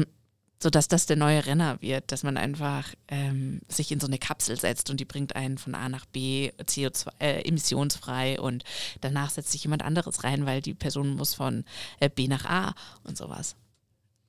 [0.63, 4.59] sodass das der neue Renner wird, dass man einfach ähm, sich in so eine Kapsel
[4.59, 8.63] setzt und die bringt einen von A nach B CO2 äh, emissionsfrei und
[9.01, 11.65] danach setzt sich jemand anderes rein, weil die Person muss von
[11.99, 12.73] äh, B nach A
[13.03, 13.55] und sowas.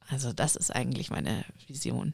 [0.09, 2.13] Also das ist eigentlich meine Vision.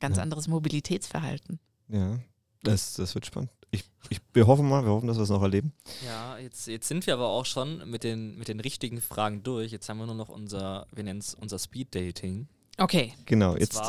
[0.00, 0.22] Ganz Ja.
[0.22, 1.60] anderes Mobilitätsverhalten.
[1.88, 2.18] Ja,
[2.62, 3.50] das, das wird spannend.
[3.70, 5.72] Ich, ich, wir hoffen mal, wir hoffen, dass wir es noch erleben.
[6.06, 9.72] Ja, jetzt, jetzt sind wir aber auch schon mit den, mit den richtigen Fragen durch.
[9.72, 12.48] Jetzt haben wir nur noch unser, wir nennen es unser Speed-Dating.
[12.78, 13.12] Okay.
[13.26, 13.80] Genau, jetzt,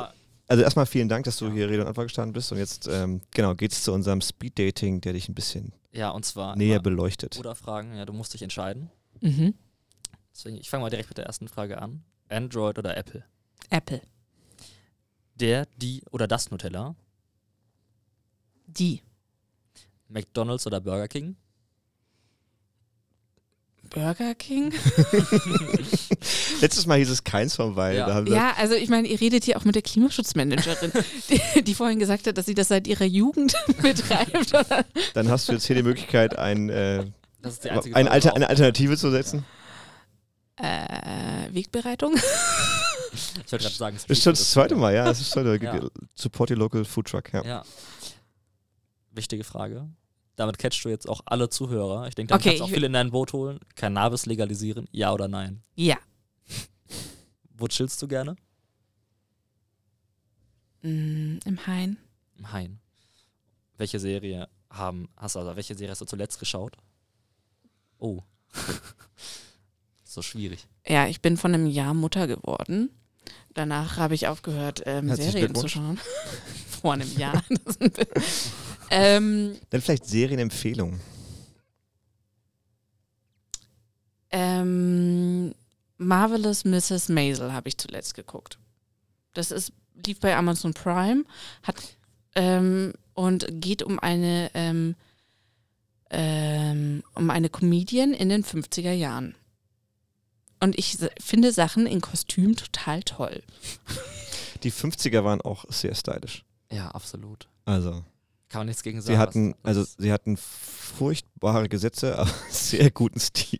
[0.47, 1.53] also erstmal vielen Dank, dass du Ja.
[1.53, 5.13] hier Rede und Antwort gestanden bist und jetzt, ähm, genau, geht's zu unserem Speed-Dating, der
[5.13, 7.37] dich ein bisschen ja, und zwar näher beleuchtet.
[7.39, 8.89] oder Fragen, ja, du musst dich entscheiden.
[9.21, 9.53] Mhm.
[10.33, 12.03] Deswegen, ich fange mal direkt mit der ersten Frage an.
[12.29, 13.23] Android oder Apple?
[13.69, 14.01] Apple.
[15.35, 16.95] Der, die oder das Nutella?
[18.67, 19.01] Die.
[20.07, 21.35] McDonald's oder Burger King?
[23.89, 24.71] Burger King?
[26.61, 27.97] Letztes Mal hieß es keins von weil.
[27.97, 28.07] Ja.
[28.07, 30.91] Da haben wir, Ja, also ich meine, ihr redet hier auch mit der Klimaschutzmanagerin,
[31.55, 34.53] die, die vorhin gesagt hat, dass sie das seit ihrer Jugend betreibt.
[34.53, 34.85] Oder?
[35.13, 37.05] Dann hast du jetzt hier die Möglichkeit, ein, äh,
[37.41, 39.45] Das ist die ein Frage, Alter, eine Alternative zu setzen.
[40.57, 42.15] Äh, Wegbereitung?
[42.15, 44.93] Ich wollte gerade sagen, Das ist schon das zweite Mal.
[44.93, 45.05] Ja.
[45.05, 45.87] Das ist schon der Ja.
[46.15, 47.43] Support your local food truck, ja.
[47.43, 47.63] Ja.
[49.11, 49.89] Wichtige Frage.
[50.39, 52.07] Damit catchst du jetzt auch alle Zuhörer.
[52.07, 53.59] Ich denke, da Okay, kannst du auch viele in dein Boot holen.
[53.75, 55.61] Cannabis legalisieren, ja oder nein?
[55.75, 55.97] Ja.
[57.57, 58.37] Wo chillst du gerne?
[60.81, 61.97] Mm, Im Hain.
[62.37, 62.79] Im Hain.
[63.77, 66.77] Welche Serie haben, hast du, also welche Serie hast du zuletzt geschaut?
[67.97, 68.21] Oh.
[70.05, 70.67] so schwierig.
[70.87, 72.91] Ja, ich bin von einem Jahr Mutter geworden.
[73.53, 75.99] Danach habe ich aufgehört, ähm, Serien zu schauen.
[76.81, 77.43] Vor einem Jahr.
[78.91, 80.99] Ähm, Dann vielleicht Serienempfehlungen.
[84.31, 85.53] ähm,
[85.97, 87.09] Marvelous Mrs.
[87.09, 88.57] Maisel habe ich zuletzt geguckt.
[89.33, 89.73] Das ist,
[90.05, 91.25] lief bei Amazon Prime,
[91.63, 91.75] hat
[92.35, 94.95] ähm, und geht um eine ähm,
[96.11, 99.35] ähm, um eine Comedian in den 50er Jahren.
[100.59, 103.43] Und ich finde Sachen in Kostüm total toll.
[104.63, 106.43] Die 50er waren auch sehr stylisch.
[106.71, 107.47] Ja, absolut.
[107.65, 108.03] Also,
[108.49, 109.13] Kann man nichts gegen sagen.
[109.15, 113.59] sie hatten, was- also sie hatten furchtbare Gesetze, aber sehr guten Stil.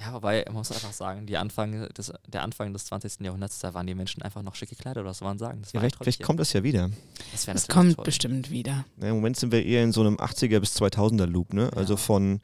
[0.00, 3.18] Ja, wobei, man muss einfach sagen, die Anfang des, der Anfang des 20.
[3.20, 5.60] Jahrhunderts, da waren die Menschen einfach noch schick gekleidet, oder was soll man sagen?
[5.60, 6.90] Das Ja, vielleicht, vielleicht kommt das ja wieder.
[7.32, 8.04] das Das kommt toll.
[8.04, 8.84] bestimmt wieder.
[9.00, 11.70] Ja, Im Moment sind wir eher in so einem 80er bis 2000er Loop, ne?
[11.74, 11.96] Also Ja.
[11.96, 12.40] von,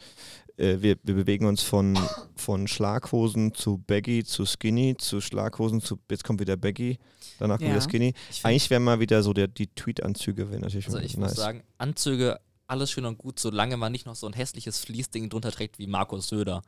[0.56, 1.98] äh, wir, wir bewegen uns von,
[2.36, 6.98] von Schlaghosen zu Baggy zu Skinny zu Schlaghosen zu, jetzt kommt wieder Baggy,
[7.38, 7.76] danach kommt Ja.
[7.76, 8.14] wieder Skinny.
[8.42, 11.30] Eigentlich wären mal wieder so der, die Tweet-Anzüge, wäre natürlich also ich nice.
[11.30, 15.28] muss sagen, Anzüge, alles schön und gut, solange man nicht noch so ein hässliches Fließding
[15.28, 16.62] drunter trägt wie Markus Söder.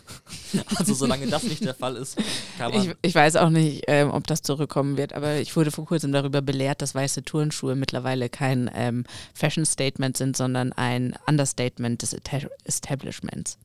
[0.76, 2.16] also solange das nicht der Fall ist,
[2.56, 2.90] kann man...
[2.90, 6.12] Ich, ich weiß auch nicht, ähm, ob das zurückkommen wird, aber ich wurde vor kurzem
[6.12, 12.48] darüber belehrt, dass weiße Turnschuhe mittlerweile kein ähm, Fashion-Statement sind, sondern ein Understatement des Esta-
[12.64, 13.58] Establishments.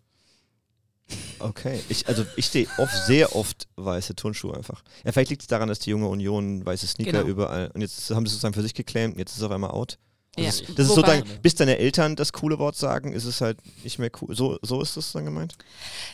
[1.39, 4.83] Okay, ich, also ich sehe oft, sehr oft weiße Turnschuhe einfach.
[5.03, 7.25] Ja, vielleicht liegt es daran, dass die junge Union weiße Sneaker Genau.
[7.25, 9.71] überall und jetzt haben sie es sozusagen für sich geclaimt, jetzt ist es auf einmal
[9.71, 9.97] out.
[10.45, 10.67] Das Ja.
[10.67, 13.99] ist, das ist sozusagen, bis deine Eltern das coole Wort sagen, ist es halt nicht
[13.99, 14.35] mehr cool.
[14.35, 15.55] So, so ist das dann gemeint?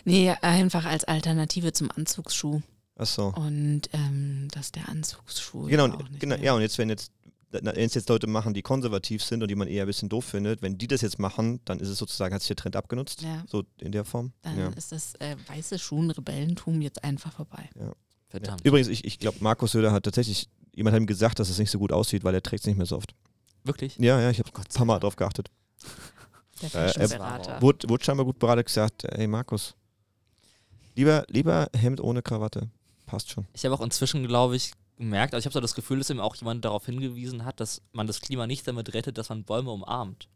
[0.03, 2.61] Nee, einfach als Alternative zum Anzugsschuh.
[2.97, 3.33] Ach so.
[3.35, 7.11] Und ähm, dass der Anzugsschuh Genau, auch nicht genau mehr- ja, und jetzt, wenn jetzt,
[7.51, 10.25] wenn es jetzt Leute machen, die konservativ sind und die man eher ein bisschen doof
[10.25, 13.21] findet, wenn die das jetzt machen, dann ist es sozusagen, hat sich der Trend abgenutzt.
[13.21, 13.43] Ja.
[13.49, 14.31] So in der Form.
[14.41, 14.67] Dann Ja.
[14.69, 17.69] ist das äh, weiße Schuhen-Rebellentum jetzt einfach vorbei.
[18.29, 18.65] Verdammt.
[18.65, 21.71] Übrigens, ich, ich glaube, Markus Söder hat tatsächlich, jemand hat ihm gesagt, dass es nicht
[21.71, 23.13] so gut aussieht, weil er trägt es nicht mehr so oft.
[23.65, 23.97] Wirklich?
[23.97, 25.49] Ja, ja, ich habe ein paar Mal drauf geachtet.
[26.61, 27.61] Der Äh, er- Fashion-Berater.
[27.61, 29.75] Wurde, wurde scheinbar gut beraten gesagt, hey Markus,
[30.95, 32.69] lieber, lieber Hemd ohne Krawatte.
[33.05, 33.45] Passt schon.
[33.53, 36.19] Ich habe auch inzwischen, glaube ich, gemerkt, also ich habe so das Gefühl, dass ihm
[36.21, 39.69] auch jemand darauf hingewiesen hat, dass man das Klima nicht damit rettet, dass man Bäume
[39.71, 40.27] umarmt.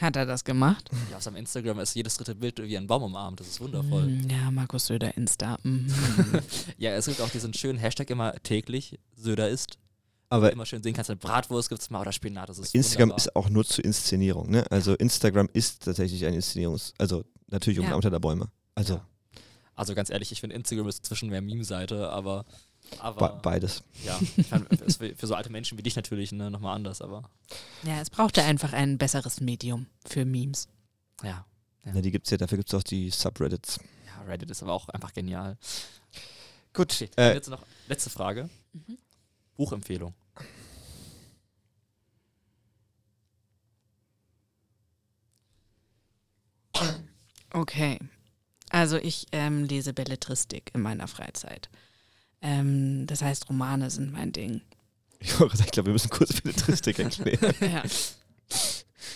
[0.00, 0.88] Hat er das gemacht?
[1.10, 3.40] Ja, auf seinem Instagram ist jedes dritte Bild wie ein Baum umarmt.
[3.40, 4.06] Das ist wundervoll.
[4.06, 5.58] Mm, Ja, Markus Söder Insta.
[5.64, 5.92] Mhm.
[6.78, 9.76] Ja, es gibt auch diesen schönen Hashtag immer täglich, Söder ist.
[10.30, 12.48] Aber immer schön sehen kannst, eine Bratwurst gibt es mal oder Spinat.
[12.50, 13.18] Das ist Instagram wunderbar.
[13.26, 14.50] ist auch nur zur Inszenierung.
[14.50, 14.64] Ne?
[14.70, 17.86] Also Instagram ist tatsächlich ein Inszenierungs-, also natürlich Ja.
[17.86, 18.50] umarmt er der Bäume.
[18.74, 19.06] Also Ja.
[19.74, 22.44] Also ganz ehrlich, ich finde Instagram ist inzwischen mehr Meme-Seite, aber,
[22.90, 23.82] be aber beides.
[24.04, 27.00] ja, ich mein, ist für, für so alte Menschen wie dich natürlich ne, nochmal anders,
[27.00, 27.30] aber
[27.84, 30.68] Ja, es brauchte einfach ein besseres Medium für Memes.
[31.22, 31.46] ja.
[31.84, 31.94] Ja.
[31.94, 33.78] Ja, die gibt's ja, dafür gibt es auch die Subreddits.
[34.04, 35.56] Ja, Reddit ist aber auch einfach genial.
[36.74, 36.92] Gut.
[36.92, 38.50] Okay, Äh, jetzt noch letzte Frage.
[38.74, 38.98] Mhm.
[39.58, 40.14] Buchempfehlung.
[47.52, 47.98] Okay.
[48.70, 51.68] Also ich ähm, lese Belletristik in meiner Freizeit.
[52.40, 54.62] Ähm, das heißt, Romane sind mein Ding.
[55.20, 57.52] Ich, ich glaube, wir müssen kurz Belletristik erklären.
[57.60, 57.82] ja.
[57.84, 58.14] Ich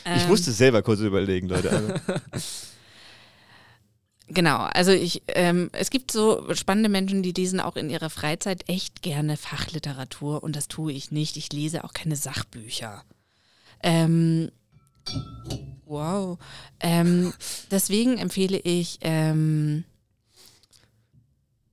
[0.05, 1.71] Ähm, musste selber kurz überlegen, Leute.
[1.71, 1.95] Also,
[4.35, 8.67] Genau, also ich, ähm, es gibt so spannende Menschen, die lesen auch in ihrer Freizeit
[8.67, 11.37] echt gerne Fachliteratur und das tue ich nicht.
[11.37, 13.05] Ich lese auch keine Sachbücher.
[13.83, 14.51] Ähm,
[15.85, 16.39] wow.
[16.81, 17.35] Ähm,
[17.71, 19.85] deswegen empfehle ich ähm,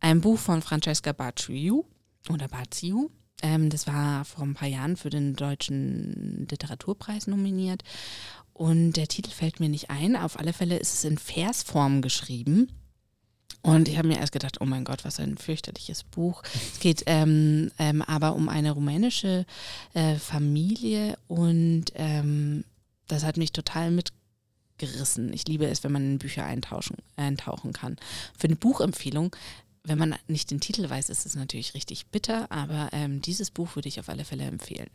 [0.02, 1.84] ein Buch von Francesca Bacciu
[2.30, 3.10] oder Bacciu.
[3.42, 7.84] Ähm, das war vor ein paar Jahren für den Deutschen Literaturpreis nominiert.
[8.60, 10.18] Und der Titel fällt mir nicht ein.
[10.18, 12.68] Auf alle Fälle ist es in Versform geschrieben.
[13.62, 16.44] Und ich habe mir erst gedacht, oh mein Gott, was ein fürchterliches Buch.
[16.74, 19.46] Es geht ähm, ähm, aber um eine rumänische
[19.94, 22.66] äh, Familie und ähm,
[23.08, 25.32] das hat mich total mitgerissen.
[25.32, 27.96] Ich liebe es, wenn man in Bücher eintauschen, eintauchen kann.
[28.38, 29.34] Für eine Buchempfehlung,
[29.86, 33.78] wenn man nicht den Titel weiß, ist es natürlich richtig bitter, aber ähm, dieses Buch
[33.78, 34.90] würde ich auf alle Fälle empfehlen.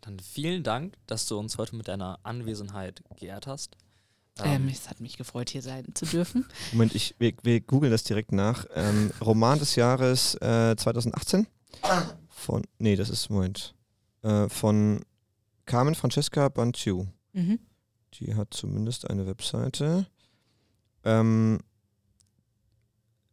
[0.00, 3.76] Dann vielen Dank, dass du uns heute mit deiner Anwesenheit geehrt hast.
[4.42, 6.46] Ähm, es hat mich gefreut, hier sein zu dürfen.
[6.72, 8.66] Moment, ich, wir, wir googeln das direkt nach.
[8.74, 11.46] Ähm, Roman des Jahres äh, 2018
[12.28, 13.74] von, nee, das ist, Moment,
[14.22, 15.04] äh, von
[15.66, 17.06] Carmen Francesca Bantiu.
[17.32, 17.58] Mhm.
[18.14, 20.06] Die hat zumindest eine Webseite.
[21.04, 21.58] Ähm,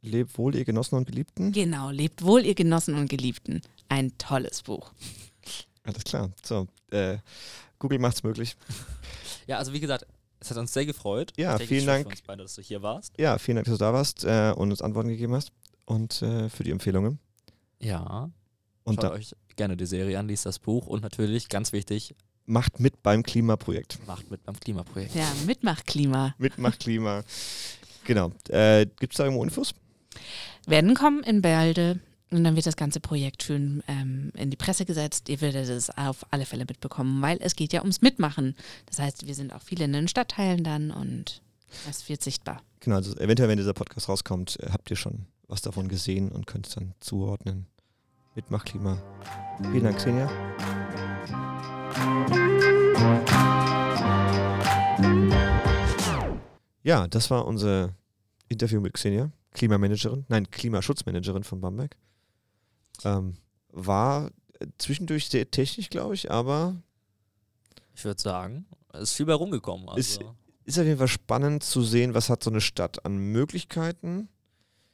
[0.01, 1.51] Lebt wohl, ihr Genossen und Geliebten.
[1.51, 3.61] Genau, lebt wohl, ihr Genossen und Geliebten.
[3.89, 4.93] Ein tolles Buch.
[5.89, 6.31] Alles klar.
[6.43, 7.17] So, äh,
[7.79, 8.55] Google macht's möglich.
[9.47, 10.05] ja, also wie gesagt,
[10.39, 11.33] es hat uns sehr gefreut.
[11.37, 12.03] Ja, denke, vielen Dank.
[12.03, 13.13] für uns beide, dass du hier warst.
[13.17, 15.51] Ja, vielen Dank, dass du da warst äh, und uns Antworten gegeben hast
[15.85, 17.19] und äh, für die Empfehlungen.
[17.79, 18.29] Ja.
[18.83, 22.15] Und Schaut da euch gerne die Serie an, liest das Buch und natürlich, ganz wichtig,
[22.45, 23.99] macht mit beim Klimaprojekt.
[24.07, 25.15] macht mit beim Klimaprojekt.
[25.15, 26.33] Ja, Mitmachklima.
[26.37, 27.23] Mitmacht Klima.
[28.05, 28.31] Genau.
[28.47, 29.75] Äh, Gibt es da irgendwo Infos?
[30.65, 31.99] Werden kommen in Bälde
[32.31, 35.29] und dann wird das ganze Projekt schön ähm, in die Presse gesetzt.
[35.29, 38.55] Ihr werdet es auf alle Fälle mitbekommen, weil es geht ja ums Mitmachen.
[38.85, 41.41] Das heißt, wir sind auch viele in den Stadtteilen dann und
[41.89, 42.61] es wird sichtbar.
[42.81, 46.45] Genau, also eventuell, wenn dieser Podcast rauskommt, äh, habt ihr schon was davon gesehen und
[46.45, 47.65] könnt es dann zuordnen.
[48.35, 49.01] Mitmacht Klima.
[49.71, 50.29] Vielen Dank, Xenia.
[56.83, 57.95] Ja, das war unser
[58.47, 61.95] Interview mit Xenia, Klimamanagerin, nein, Klimaschutzmanagerin von Bamberg.
[63.03, 63.37] Ähm,
[63.71, 66.75] war äh, zwischendurch sehr technisch, glaube ich, aber
[67.93, 69.87] Ich würde sagen, es ist viel bei rumgekommen.
[69.97, 70.35] Ist- Also,
[70.65, 74.29] ist auf jeden Fall spannend zu sehen, was hat so eine Stadt an Möglichkeiten.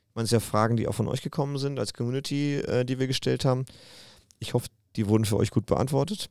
[0.10, 2.86] Ich meine, es sind ja Fragen, die auch von euch gekommen sind, als Community, äh,
[2.86, 3.66] die wir gestellt haben.
[4.40, 6.30] Ich hoffe, die wurden für euch gut beantwortet.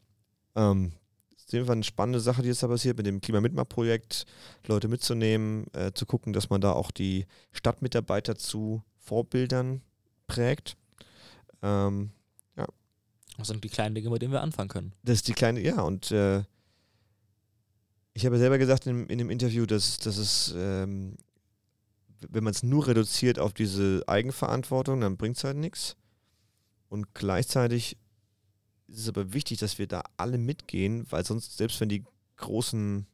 [0.54, 0.92] Ähm,
[1.36, 4.24] es ist auf jeden Fall eine spannende Sache, die jetzt da passiert, mit dem Klimamitmach-Projekt,
[4.66, 9.82] Leute mitzunehmen, äh, zu gucken, dass man da auch die Stadtmitarbeiter zu Vorbildern
[10.26, 10.76] prägt.
[11.64, 12.12] Ähm,
[13.36, 14.92] das sind die kleinen Dinge, mit denen wir anfangen können.
[15.02, 16.44] das ist die kleine, ja, und äh,
[18.12, 21.16] ich habe ja selber gesagt in, in dem Interview, dass, dass es, ähm,
[22.28, 25.96] wenn man es nur reduziert auf diese Eigenverantwortung, dann bringt es halt nichts.
[26.88, 27.98] Und gleichzeitig
[28.86, 32.04] ist es aber wichtig, dass wir da alle mitgehen, weil sonst, selbst wenn die
[32.36, 33.06] großen,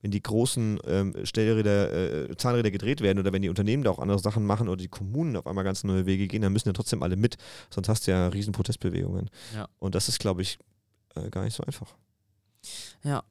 [0.00, 3.98] wenn die großen ähm, Stellräder, äh, Zahnräder gedreht werden oder wenn die Unternehmen da auch
[3.98, 6.72] andere Sachen machen oder die Kommunen auf einmal ganz neue Wege gehen, dann müssen ja
[6.72, 7.36] trotzdem alle mit,
[7.70, 9.28] sonst hast du ja riesen Protestbewegungen.
[9.54, 9.68] Ja.
[9.78, 10.58] Und das ist, glaube ich,
[11.14, 11.94] äh, gar nicht so einfach.
[13.02, 13.24] Ja.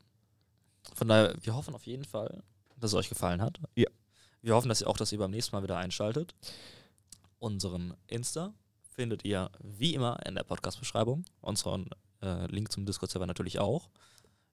[0.94, 2.44] Von daher, wir hoffen auf jeden Fall,
[2.78, 3.60] dass es euch gefallen hat.
[3.76, 3.88] Ja.
[4.42, 6.36] Wir hoffen, dass ihr auch, dass ihr beim nächsten Mal wieder einschaltet.
[7.40, 8.54] Unseren Insta
[8.96, 11.26] findet ihr wie immer in der Podcast-Beschreibung.
[11.42, 11.90] Unseren
[12.22, 13.90] äh, Link zum Discord-Server natürlich auch.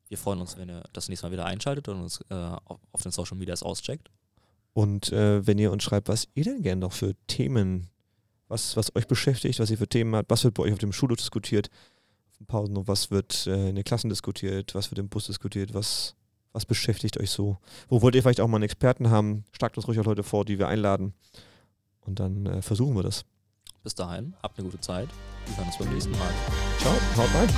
[0.09, 3.13] Wir freuen uns, wenn ihr das nächste Mal wieder einschaltet und uns äh, auf, den
[3.13, 4.11] Social Medias auscheckt.
[4.73, 7.89] Und äh, wenn ihr uns schreibt, was ihr denn gerne noch für Themen,
[8.49, 10.93] was, was euch beschäftigt, was ihr für Themen habt, was wird bei euch auf dem
[10.93, 11.71] Schulhof diskutiert,
[12.31, 15.75] auf den Pausen was wird äh, in den Klassen diskutiert, was wird im Bus diskutiert,
[15.75, 16.17] was,
[16.53, 17.59] was beschäftigt euch so?
[17.89, 19.45] Wo wollt ihr vielleicht auch mal einen Experten haben?
[19.53, 21.15] Schlagt uns ruhig auch Leute vor, die wir einladen.
[22.01, 23.25] Und dann äh, versuchen wir das.
[23.83, 25.09] Bis dahin, habt eine gute Zeit.
[25.47, 26.31] Wir hören uns beim nächsten Mal.
[26.79, 27.49] Ciao, haut rein.